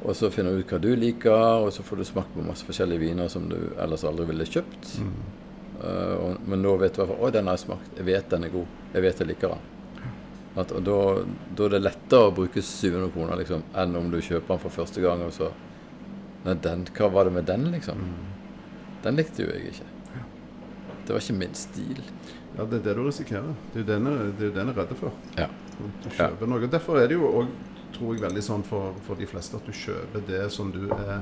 [0.03, 2.65] og så finner du ut hva du liker, og så får du smakt på masse
[2.65, 4.93] forskjellige viner som du ellers aldri ville kjøpt.
[5.83, 7.97] Eh, og, men nå vet du i hvert fall den har jeg smakt.
[7.97, 8.77] Jeg vet den er god.
[8.93, 9.73] Jeg vet jeg liker den.
[10.57, 10.97] At, og da,
[11.53, 14.73] da er det lettere å bruke 700 kroner liksom, enn om du kjøper den for
[14.73, 15.53] første gang, og så
[16.45, 17.97] Nei, den, hva var det med den, liksom?
[19.03, 19.87] Den likte jo jeg ikke.
[21.07, 22.01] Det var ikke min stil.
[22.57, 23.53] Ja, det er det du risikerer.
[23.73, 25.13] Det er jo det er den jeg er redd for.
[25.37, 25.47] Ja.
[26.03, 26.67] Du kjøper noe.
[26.73, 27.51] Derfor er det jo òg,
[27.95, 31.21] tror jeg, veldig sånn for, for de fleste at du kjøper det som du er,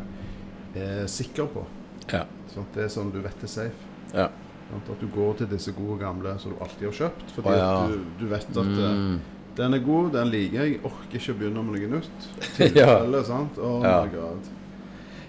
[0.76, 1.65] er sikker på.
[2.12, 2.24] Ja.
[2.54, 3.93] Sånn, Det som du vet er safe.
[4.13, 4.30] ja.
[4.76, 7.32] At du går til disse gode gamle som du alltid har kjøpt.
[7.36, 7.88] Fordi Å, ja.
[7.88, 9.19] du, du vet at eh, Mm.
[9.56, 10.80] den er god, den liker jeg.
[10.84, 12.26] Orker ikke å begynne med noe nytt.
[12.74, 12.88] Ja.
[12.98, 13.60] Tilfelle, sant?
[13.62, 14.00] Oh Ja.
[14.02, 14.50] my god.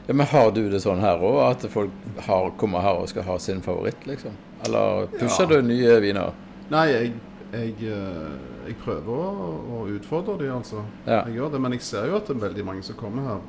[0.07, 1.91] Ja, Men har du det sånn her òg, at folk
[2.29, 4.37] har, kommer her og skal ha sin favoritt, liksom?
[4.65, 5.57] Eller pusher Ja.
[5.61, 6.33] du nye viner?
[6.71, 7.13] Nei, jeg,
[7.53, 8.37] jeg, eh,
[8.69, 10.85] jeg prøver å, å utfordre de, altså.
[11.07, 11.25] Ja.
[11.27, 13.41] Jeg gjør det, Men jeg ser jo at det er veldig mange som kommer her,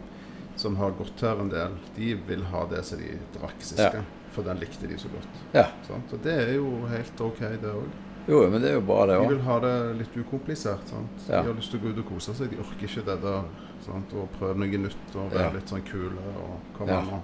[0.58, 4.02] som har gått her en del, de vil ha det som de drakk sist Ja.
[4.34, 5.38] For den likte de så godt.
[5.54, 5.68] Ja.
[5.88, 6.12] Sant?
[6.14, 7.88] Og det er jo helt OK, det òg.
[8.28, 10.84] Jo, men det er jo bra, det De vil ha det litt ukomplisert.
[10.90, 11.24] sant?
[11.28, 12.50] De har lyst til å gå ut og kose seg.
[12.52, 13.44] De orker ikke det der
[13.86, 14.14] sant?
[14.14, 15.52] Og prøve noe nytt og være Ja.
[15.54, 16.18] litt sånn kule.
[16.44, 17.20] og komme Ja.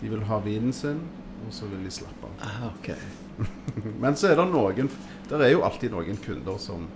[0.00, 1.00] De vil ha vinen sin,
[1.46, 2.30] og så vil de slappe av.
[2.40, 2.94] Ah, ok.
[4.00, 4.88] Men så er det noen
[5.28, 6.88] Der er jo alltid noen kunder som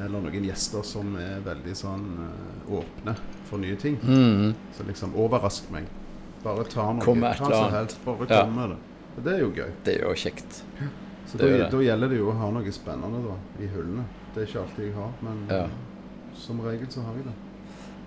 [0.00, 3.14] Eller noen gjester som er veldig sånn eh, åpne
[3.44, 3.98] for nye ting.
[4.02, 4.54] Mm.
[4.72, 5.84] Så liksom overrask meg.
[6.42, 7.04] Bare ta noe.
[7.04, 7.72] Kom med et eller annet.
[7.72, 8.04] helst.
[8.04, 8.40] Bare Ja.
[8.44, 8.78] kom med det.
[9.18, 9.70] Og det er jo gøy.
[9.84, 10.62] Det er jo kjekt.
[11.26, 14.04] Så da, da gjelder det jo å ha noe spennende da, i hullene.
[14.34, 15.64] Det er ikke alltid jeg har, men Ja.
[15.64, 15.70] eh,
[16.34, 17.34] som regel så har jeg det.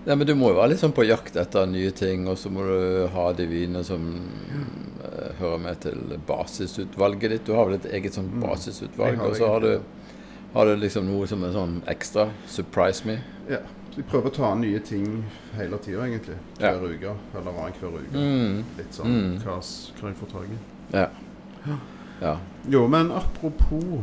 [0.05, 2.51] Ja, men du må jo være litt sånn på jakt etter nye ting, og så
[2.53, 4.03] må du ha de vinene som
[4.53, 7.45] uh, hører med til basisutvalget ditt.
[7.47, 8.27] Du har vel et eget sånn.
[8.43, 9.71] Basisutvalg, og så har du,
[10.53, 12.27] har du liksom noe som er sånn ekstra.
[12.45, 13.17] Surprise me.
[13.49, 13.63] Ja.
[13.95, 15.05] Så jeg prøver å ta nye ting
[15.55, 16.37] hele tida, egentlig.
[16.59, 16.73] Ja.
[16.75, 17.15] Hver uke.
[17.33, 18.13] Eller annenhver uke.
[18.21, 18.63] Mm.
[18.77, 19.35] Litt sånn Mm.
[19.41, 20.61] hva, hva jeg får tak i.
[20.93, 21.07] Ja.
[22.21, 22.37] ja.
[22.69, 24.01] Jo, men apropos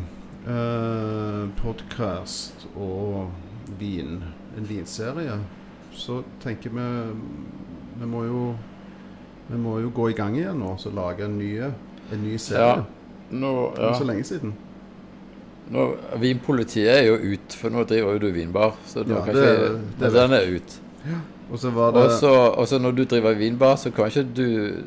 [0.48, 3.30] eh, podkast og
[3.78, 4.22] vin,
[4.56, 5.36] en vinserie,
[5.94, 6.86] så tenker vi
[8.00, 8.54] Vi må jo
[9.50, 12.60] vi må jo gå i gang igjen nå og lage en ny, en ny serie.
[12.62, 12.84] Ja.
[13.30, 13.94] Nå, Det er ja.
[13.98, 14.54] så lenge siden.
[15.70, 15.82] Nå,
[16.20, 18.72] vinpolitiet er jo ut, for nå driver jo du vinbar.
[18.86, 20.78] Så nå Ja, kan det- ikke, det den er ut.
[21.50, 24.82] Og så var det Og så når du driver vinbar, så kan ikke du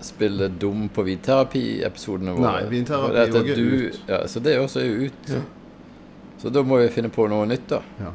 [0.00, 2.60] spille dum på vinterapi-episodene våre.
[2.62, 4.00] Nei, vinterapi det at også er du- ut.
[4.08, 5.28] Ja, så det også er jo ut.
[5.28, 5.40] Ja.
[6.38, 7.80] Så da må vi finne på noe nytt, da.
[8.00, 8.10] Ja.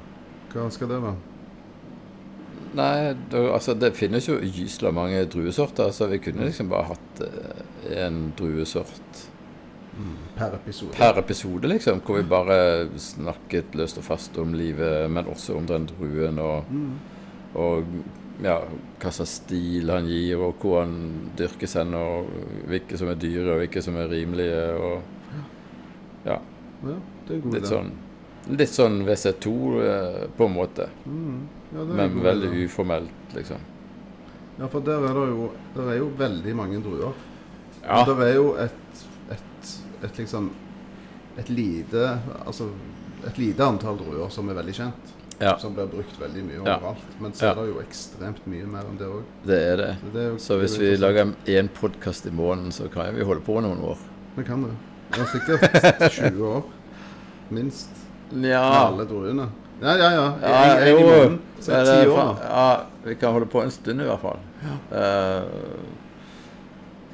[0.54, 1.16] Hva skal det være?
[2.78, 7.22] Nei, det, altså det finnes jo gysla mange druesorter, så vi kunne liksom bare hatt
[7.26, 9.26] eh, en druesort
[10.38, 10.94] Per episode?
[10.96, 12.00] per episode, liksom.
[12.06, 16.70] Hvor vi bare snakket løst og fast om livet, men også om den druen og,
[16.72, 16.94] Mm.
[17.56, 17.84] og
[18.44, 18.60] ja,
[19.02, 20.94] hva slags stil han gir, og hvor han
[21.38, 22.30] dyrkes hen, og
[22.70, 25.02] hvilke som er dyre, og hvilke som er rimelige, og
[26.26, 26.38] ja,
[26.88, 26.96] Ja,
[27.28, 27.92] det er god litt sånn
[28.56, 29.52] Litt sånn WC2
[29.84, 31.42] eh, på en måte, Mm.
[31.74, 33.58] Ja, det er en men god veldig uformelt, liksom.
[34.60, 37.14] Ja, for der er det jo, der er jo veldig mange druer.
[37.84, 38.02] Ja.
[38.02, 39.70] Og det er jo et, et,
[40.04, 40.50] et liksom
[41.40, 42.02] et lite
[42.46, 42.66] Altså
[43.28, 45.14] et lite antall druer som er veldig kjent.
[45.40, 47.06] Ja, Som blir brukt veldig mye overalt.
[47.24, 49.22] Men så er det jo ekstremt mye mer enn det òg.
[49.48, 49.94] det er det.
[50.12, 53.80] Så, Så hvis vi lager én podkast i måneden, så kan vi holde på noen
[53.80, 53.98] år.
[54.36, 54.74] Vi kan det.
[55.16, 56.64] Det er sikkert 20 år.
[57.56, 57.90] Minst.
[58.32, 59.48] Med Ja, alle druene.
[59.82, 60.34] Ja, ja, ja.
[60.42, 61.40] Ja, En, en i måneden.
[61.60, 62.36] Så det ti år, da.
[62.50, 64.38] Ja, vi kan holde på en stund i hvert fall.
[64.64, 64.70] Ja.
[64.92, 65.44] det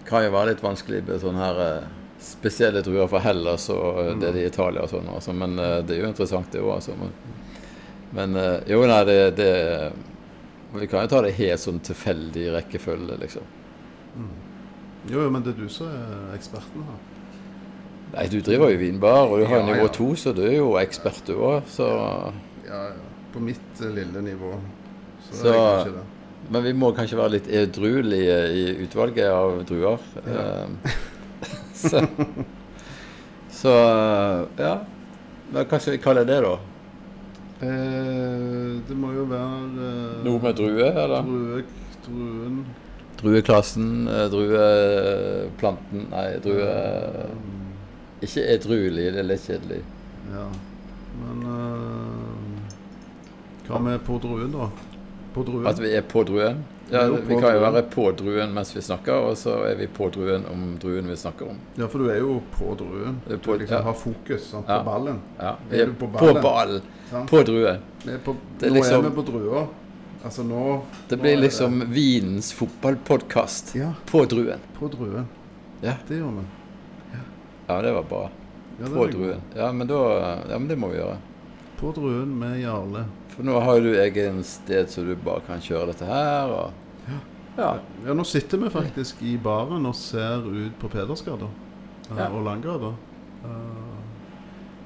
[0.10, 1.84] kan jo være litt vanskelig med sånne her eh,
[2.22, 5.34] spesielle druer fra Hellas og eh, det i Italia og sånn, altså.
[5.34, 6.92] men uh, det er jo interessant det òg, altså.
[7.00, 7.10] Men,
[8.18, 9.52] men uh, jo, nei, det, det
[10.76, 13.44] Vi kan jo ta det helt sånn tilfeldig rekkefølge, liksom.
[15.10, 16.98] Jo, jo, men det er du som er eksperten her.
[18.16, 19.92] Nei, du driver jo vinbar, og du har Ja, nivå ja.
[19.94, 21.88] to, så du er jo ekspert du òg, så
[22.68, 22.82] Ja.
[23.34, 24.54] På mitt eh, lille nivå.
[25.30, 26.04] Så, Så- det.
[26.50, 30.04] Men vi må kanskje være litt edruelige i utvalget av druer.
[30.30, 30.44] Ja.
[30.44, 30.92] Eh,
[31.86, 32.04] så,
[33.50, 33.74] så
[34.60, 34.76] ja.
[35.52, 36.54] Men hva skal vi kalle det, da?
[37.66, 41.22] Eh, det må jo være eh, Noe med drue, eller?
[41.26, 41.62] Drue,
[42.06, 42.58] druen
[43.22, 46.68] Drueklassen, eh, drueplanten Nei, drue
[48.26, 49.80] Ikke edruelig, det er litt kjedelig.
[50.34, 50.46] Ja.
[51.22, 52.15] Men eh,
[53.68, 54.70] Hva med på druen, da?
[55.34, 55.68] På druen?
[55.68, 56.64] At vi er på druen.
[56.92, 60.06] Ja, vi kan jo være på druen mens vi snakker, og så er vi på
[60.14, 61.58] druen om druen vi snakker om.
[61.76, 63.22] Ja, for du er jo på druen.
[63.28, 63.82] Du Du på- liksom ja.
[63.84, 64.78] har fokus sant, Ja.
[64.80, 65.20] på ballen.
[65.40, 66.42] Ja, vi Er er på på ballen?
[66.44, 66.82] ballen.
[67.10, 67.30] Sant?
[67.30, 67.80] På druen.
[68.08, 69.68] Er på, Det er nå liksom- er vi på drua.
[70.24, 74.60] Altså nå Det blir nå liksom Vinens fotballpodkast Ja, på druen.
[74.80, 75.28] på druen.
[75.82, 75.94] Ja.
[76.08, 76.46] Det gjør vi.
[77.68, 78.30] Ja, det var bra.
[78.80, 79.42] Ja, det På druen.
[79.56, 81.18] Ja, men da Ja, men det må vi gjøre.
[81.80, 83.06] På druen med Jarle.
[83.36, 86.72] For nå har jo du egen sted så du bare kan kjøre dette her, og
[87.58, 87.70] Ja.
[88.06, 91.48] Ja, nå sitter vi faktisk i baren og ser ut på Pedersgata
[92.12, 92.28] eh, Ja.
[92.30, 92.94] og Langgata.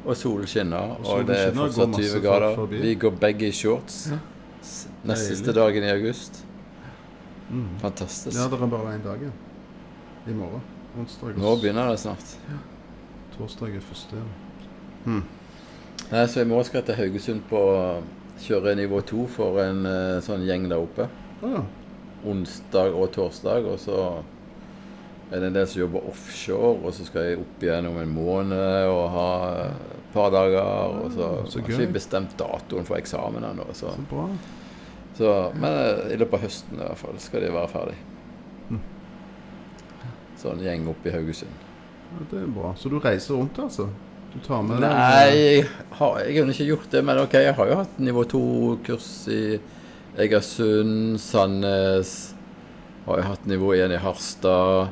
[0.06, 2.66] Og solen skinner, og, og det er fortsatt 20 grader.
[2.72, 4.10] Vi går begge i shorts.
[5.04, 6.46] Nest siste dagen i august.
[7.50, 7.66] mm.
[7.82, 8.38] Fantastisk.
[8.38, 9.34] Ja, det er bare én dag igjen.
[10.28, 10.62] I morgen.
[11.00, 12.38] Onsdag Nå begynner det snart.
[13.38, 14.22] Torsdag er første.
[15.06, 17.60] Nei, så i morgen skal jeg til Haugesund på
[18.44, 21.08] kjøre nivå to for en eh, sånn gjeng der oppe.
[21.46, 21.64] Ah,
[22.28, 23.98] onsdag og torsdag, og så
[25.30, 28.12] er det en del som jobber offshore, og så skal jeg opp igjen om en
[28.12, 29.28] måned og ha
[29.68, 33.68] et par dager, og så, så har ikke vi bestemt datoen for eksamen ennå.
[33.78, 34.26] Så, Så bra.
[35.20, 37.98] så, men eh, i løpet av høsten i hvert fall skal de være ferdig.
[38.74, 38.82] Mm.
[40.40, 41.66] Sånn gjeng opp i Haugesund.
[42.10, 42.74] Ja, det er bra.
[42.80, 43.90] Så du reiser rundt, altså?
[44.40, 45.66] Du tar med deg Nei, jeg
[46.00, 49.42] har egentlig ikke gjort det, men ok, jeg har jo hatt nivå 2-kurs i
[50.20, 52.14] Egersund, Sandnes.
[53.06, 54.90] Har jo hatt nivå 1 i Harstad.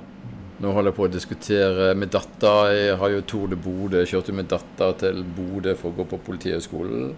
[0.63, 2.71] Nå holder jeg på å diskutere med datter.
[2.73, 3.99] Jeg har jo Tour de Bodø.
[4.01, 7.11] Jeg kjørte med datter til Bodø for å gå på Politihøgskolen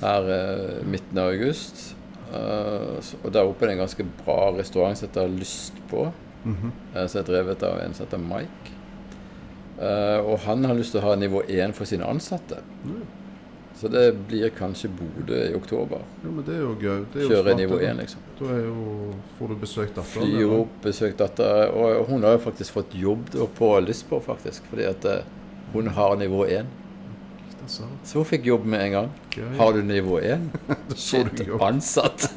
[0.00, 1.94] her eh, midten av august.
[2.30, 6.06] Uh, så- og der oppe er det en ganske bra restaurant som heter Lyst på.
[6.94, 8.72] eh, som er drevet av en som heter Mike.
[9.80, 12.60] Eh, og han har lyst til å ha nivå 1 for sine ansatte.
[13.80, 16.02] Så det blir kanskje Bodø i oktober.
[16.20, 16.98] Jo, men det er jo gøy.
[17.14, 18.26] Det er Kjøre nivå 1, liksom.
[18.36, 18.74] Da jo,
[19.38, 20.26] får du besøkt datteren.
[20.26, 21.72] Flyr opp, besøkt datter.
[21.72, 24.68] Og hun har jo faktisk fått jobb på Lisboa, faktisk.
[24.68, 25.24] Fordi at eh,
[25.72, 26.68] hun har nivå 1.
[27.54, 27.96] Der sa du.
[28.04, 29.08] Så hun fikk jobb med en gang.
[29.32, 29.48] Gøy.
[29.56, 30.44] Har du nivå 1?
[30.90, 32.28] får Shit, ansatt.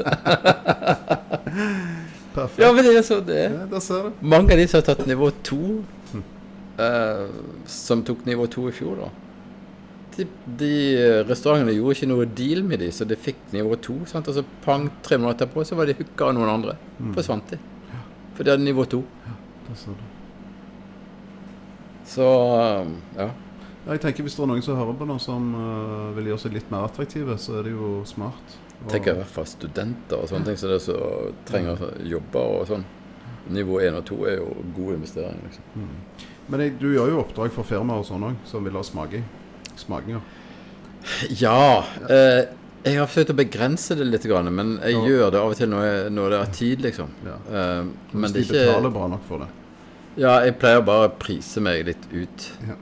[2.33, 2.63] Perfekt.
[2.63, 3.59] ja, men det er sånn det er.
[3.69, 3.99] Ja.
[4.25, 5.59] Mange av de som har tatt nivå 2,
[6.81, 7.27] eh,
[7.69, 9.11] som tok nivå 2 i fjor, da
[10.17, 10.25] de,
[10.59, 10.71] de
[11.27, 13.95] restaurantene gjorde ikke noe deal med de, så de fikk nivå 2.
[14.09, 14.29] Sant?
[14.29, 16.75] Og så pang, tre måneder etterpå, så var de hooka av noen andre.
[17.15, 17.59] Forsvant de.
[18.33, 18.99] For de hadde nivå 2.
[19.27, 20.09] Ja, ser du.
[22.13, 22.27] Så
[22.59, 23.29] eh, ja.
[23.83, 26.43] Ja, jeg tenker Hvis det er noen som hører på nå som uh, vil gjøre
[26.45, 28.57] seg litt mer attraktive, så er det jo smart.
[28.83, 30.97] Og- tenker i hvert fall studenter og sånne ting så det så
[31.47, 32.85] trenger jobber og sånn.
[33.51, 35.49] Nivå 1 og 2 er jo gode investeringer.
[35.49, 36.29] liksom.
[36.51, 39.23] Men jeg, du gjør jo oppdrag for firmaer og sånn òg, som vil ha smaking.
[39.79, 40.21] Smakinger.
[41.39, 41.83] Ja.
[42.09, 42.45] Eh,
[42.83, 45.03] jeg har forsøkt å begrense det litt, men jeg Ja.
[45.07, 47.09] gjør det av og til når, jeg, når det er tid, liksom.
[47.25, 47.37] Ja.
[47.47, 49.47] Eh, Hvis men de det ikke betaler bra nok for det.
[50.17, 52.51] Ja, jeg pleier bare å prise meg litt ut.
[52.67, 52.75] Ja.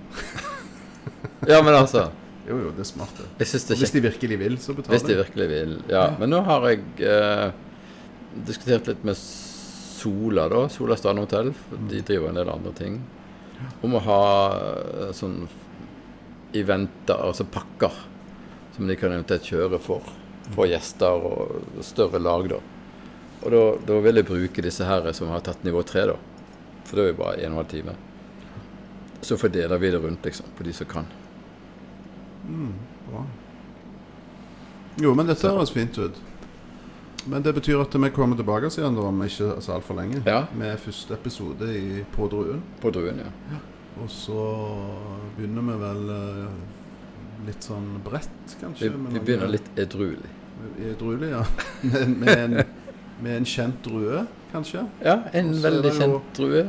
[1.48, 2.10] ja, men altså
[2.48, 3.28] Jo, jo, det er smart, det.
[3.38, 5.76] Det er hvis de virkelig vil, så betaler hvis de virkelig vil.
[5.88, 7.52] Ja, men nå har jeg eh,
[8.48, 10.68] diskutert litt med Sola, da.
[10.68, 11.54] Sola Strand Hotell.
[11.88, 12.98] De driver en del andre ting.
[13.82, 14.24] Om å ha
[14.58, 15.44] eh, sånn
[16.58, 17.96] eventer, altså pakker,
[18.76, 20.06] som de kan eventuelt kjøre for,
[20.52, 22.60] for gjester og større lag, da.
[23.42, 26.18] Og da, da vil jeg bruke disse her som har tatt nivå tre, da.
[26.86, 27.96] For det er jo bare en og en halv time.
[29.22, 31.08] Så fordeler vi det rundt, liksom, på de som kan.
[33.08, 33.24] Bra.
[35.02, 36.18] Jo, men dette høres fint ut.
[37.26, 40.24] Men det betyr at vi kommer tilbake igjen da, om ikke så altfor lenge.
[40.26, 40.46] Ja.
[40.58, 42.64] Med første episode i På druen.
[42.82, 43.60] På druen, ja.
[44.02, 44.44] Og så
[45.36, 46.54] begynner vi vel eh,
[47.50, 48.90] litt sånn bredt, kanskje.
[48.90, 50.32] Vi, vi begynner litt edruelig.
[50.92, 51.46] Edruelig, ja.
[51.92, 52.58] Med, med, en,
[53.22, 54.86] med en kjent drue, kanskje.
[55.06, 56.68] Ja, en Også veldig kjent drue.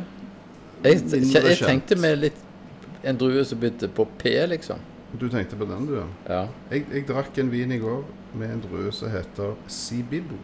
[0.83, 2.41] Jeg, jeg, jeg, tenkte med litt
[3.07, 4.81] en drue som begynte på P, liksom.
[5.19, 5.95] Du tenkte på den, du?
[5.99, 6.07] ja.
[6.29, 6.43] Ja.
[6.71, 8.03] Jeg, jeg drakk en vin i går
[8.35, 10.39] med en drue som heter Sibibo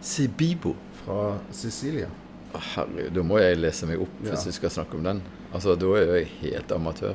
[0.00, 0.74] Sibibo.
[1.04, 2.08] fra Sicilia.
[2.54, 4.30] Å, Herregud, da må jeg lese meg opp Ja.
[4.32, 5.22] hvis vi skal snakke om den.
[5.52, 7.14] Altså, Da er jeg helt amatør.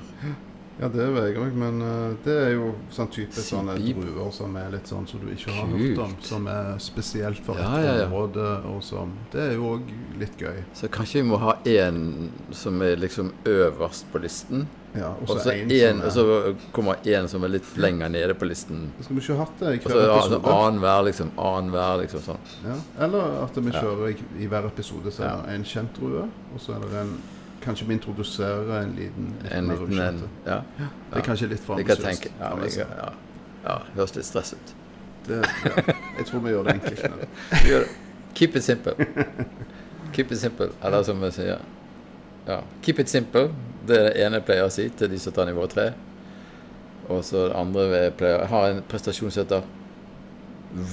[0.82, 4.56] Ja, det er jeg òg, men eh, det er jo sånn type sånne druer som
[4.58, 5.82] er litt sånn som du ikke har Kult.
[5.82, 6.16] hørt om.
[6.22, 8.06] Som er spesielt for et Ja, ja.
[8.08, 9.12] område, og sånn.
[9.32, 10.64] Det er jo òg litt gøy.
[10.74, 14.68] Så kanskje vi må ha én som er liksom øverst på listen.
[14.94, 18.90] Ja, og så en og er kommer en som er litt lenger nede på listen.
[19.00, 20.56] Skal vi ikke hatt det i hver altså, episode?
[20.56, 21.32] annenhver, liksom.
[21.40, 22.42] Annenhver, liksom sånn.
[22.66, 22.76] Ja.
[23.06, 26.64] Eller at vi kjører i, i hver episode så er det en kjent rue, og
[26.64, 27.16] så er det en
[27.62, 30.22] Kanskje vi introduserer en liten En liten en.
[30.48, 30.56] Ja.
[31.12, 32.32] Det er kanskje litt for ambisiøst.
[32.40, 32.56] Ja,
[32.98, 33.10] ja.
[33.68, 34.72] ja, høres litt stress ut.
[35.28, 35.84] Det, ja.
[36.18, 37.28] Jeg tror vi gjør det enkelt.
[37.70, 37.92] gjør det.
[38.34, 38.96] Keep it simple.
[40.16, 41.62] Keep it simple, eller som vi sier.
[42.48, 42.64] Ja.
[42.82, 43.52] Keep it simple.
[43.88, 45.88] Det er det ene jeg pleier å si til de som tar nivå 3.
[47.10, 49.64] Og så det andre jeg pleier Jeg har en prestasjon som heter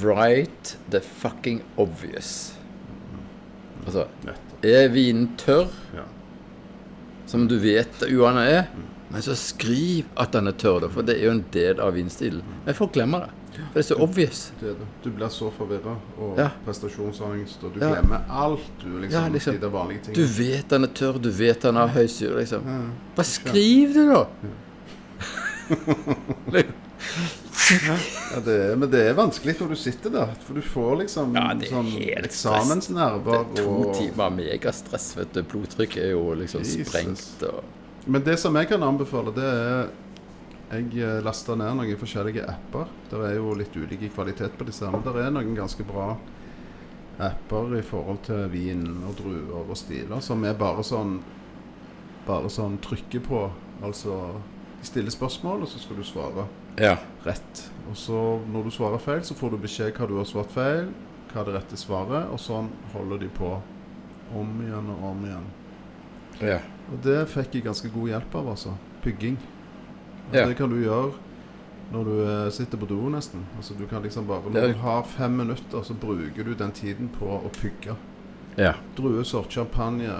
[0.02, 2.54] Write the fucking obvious.
[3.86, 4.06] Altså
[4.66, 6.02] Er vinen tørr, Ja.
[7.26, 8.64] som du vet uanet er,
[9.10, 12.42] men så skriv at den er tørr, for det er jo en del av vinstilen.
[12.66, 13.30] Men folk glemmer det.
[13.74, 14.52] Det er så obvious.
[14.60, 14.86] Det det.
[15.04, 16.48] Du blir så forvirra og Ja.
[16.66, 17.94] prestasjonsangst, og du Ja.
[17.94, 19.22] glemmer alt, du, liksom.
[19.22, 19.60] Ja, liksom.
[19.60, 20.14] De vanlige tingene.
[20.14, 22.62] Du vet han er tørr, du vet han har høy syre, liksom.
[22.66, 22.80] Ja.
[23.16, 24.26] Hva skriver du, da?
[27.68, 31.34] Ja, det er, men det er vanskelig når du sitter der, for du får liksom
[31.36, 33.44] Ja, det er sånn helt eksamensnerver.
[33.54, 35.42] Det er to og- timer megastress, vet du.
[35.42, 36.88] Blodtrykket er jo liksom Jesus.
[36.88, 37.42] sprengt.
[37.42, 37.64] Og...
[38.06, 39.88] Men det som jeg kan anbefale, det er
[40.68, 42.90] Jeg eh, lasta ned noen forskjellige apper.
[43.08, 46.10] Det er jo litt ulik kvalitet på disse, men det er noen ganske bra
[47.18, 51.18] apper i forhold til vin og druer og stiler, som er bare sånn
[52.28, 53.38] Bare sånn trykke på.
[53.80, 54.12] Altså
[54.82, 56.44] de stiller spørsmål, og så skal du svare
[56.76, 56.98] Ja.
[57.24, 57.62] rett.
[57.88, 58.18] Og så
[58.52, 60.90] når du svarer feil, så får du beskjed hva du har svart feil,
[61.32, 63.48] hva det rette svaret, og sånn holder de på
[64.36, 65.46] om igjen og om igjen.
[66.42, 66.58] ja.
[66.92, 68.76] Og det fikk jeg ganske god hjelp av, altså.
[69.02, 69.38] Pygging.
[70.32, 70.46] Ja.
[70.46, 71.12] Det kan du gjøre
[71.92, 73.46] når du eh, sitter på do, nesten.
[73.56, 77.08] Altså du kan liksom bare Når du har fem minutter, så bruker du den tiden
[77.18, 77.96] på å pugge.
[78.58, 78.74] ja.
[78.96, 80.10] Druesort, champagne,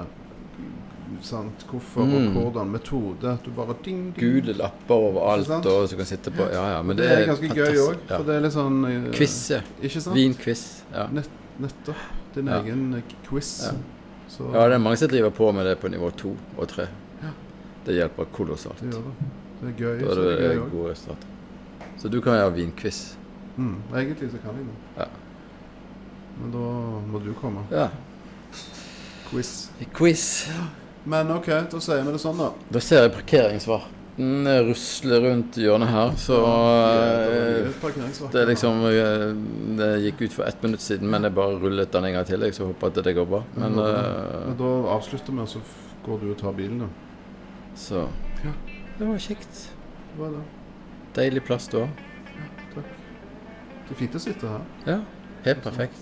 [1.22, 2.36] sant, hvorfor Mm.
[2.36, 2.70] og hvordan.
[2.70, 3.38] Metode.
[3.44, 4.44] Du bare ding, ding.
[4.44, 7.26] Gule lapper overalt, alt og så kan sitte på Ja, ja, men det, det, er
[7.26, 8.16] ganske gøy òg, Ja.
[8.16, 9.50] for det er litt sånn eh, Quiz.
[9.82, 10.16] Ikke sant?
[10.16, 10.82] Vinquiz.
[10.92, 11.06] Ja.
[11.12, 11.96] Nett, nettopp.
[12.34, 12.60] Din Ja.
[12.62, 13.64] egen eh, quiz.
[13.66, 13.72] Ja.
[14.28, 16.86] Så ja, det er mange som driver på med det på nivå to og tre.
[17.84, 18.80] Det hjelper kolossalt.
[18.80, 19.47] det gjør det.
[19.60, 20.00] Det er gøy.
[20.00, 21.26] Da er så det er gode resultater.
[21.98, 23.00] Så du kan gjøre vinquiz.
[23.56, 25.02] Mm, egentlig så kan jeg det.
[25.02, 25.08] Ja.
[26.38, 26.66] Men da
[27.10, 27.64] må du komme.
[27.74, 27.88] Ja.
[29.30, 29.70] Quiz.
[29.94, 30.26] Quiz.
[31.08, 32.52] Men OK, da sier vi det sånn, da.
[32.70, 36.54] Da ser jeg parkeringsvarten rusler rundt hjørnet her, så Ja,
[36.92, 38.30] eh, det er.
[38.34, 39.26] Det liksom eh,
[39.78, 42.46] Det gikk ut for ett minutt siden, men jeg bare rullet den en gang til.
[42.46, 43.42] Jeg så håper at det går bra.
[43.56, 45.62] Men Men eh, da avslutter vi, og så
[46.06, 46.86] går du og tar bilen, da.
[47.74, 48.06] så
[48.44, 48.52] Ja.
[48.98, 49.72] Det var kjekt.
[50.12, 50.42] Det var det.
[51.14, 51.88] Deilig plass du har.
[52.74, 52.84] Takk.
[53.88, 54.60] Det er fint å sitte her.
[54.86, 54.98] Ja,
[55.46, 55.98] helt perfekt.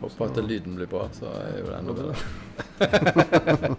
[0.00, 2.14] Håper at lyden blir bra, så er jo det enda bedre.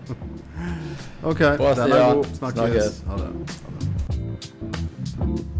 [1.29, 2.25] OK, Bra, den er god.
[2.39, 2.39] Snakkes.
[2.39, 3.03] Snakkes.
[3.09, 3.29] Ha det.
[5.19, 5.56] Ha det.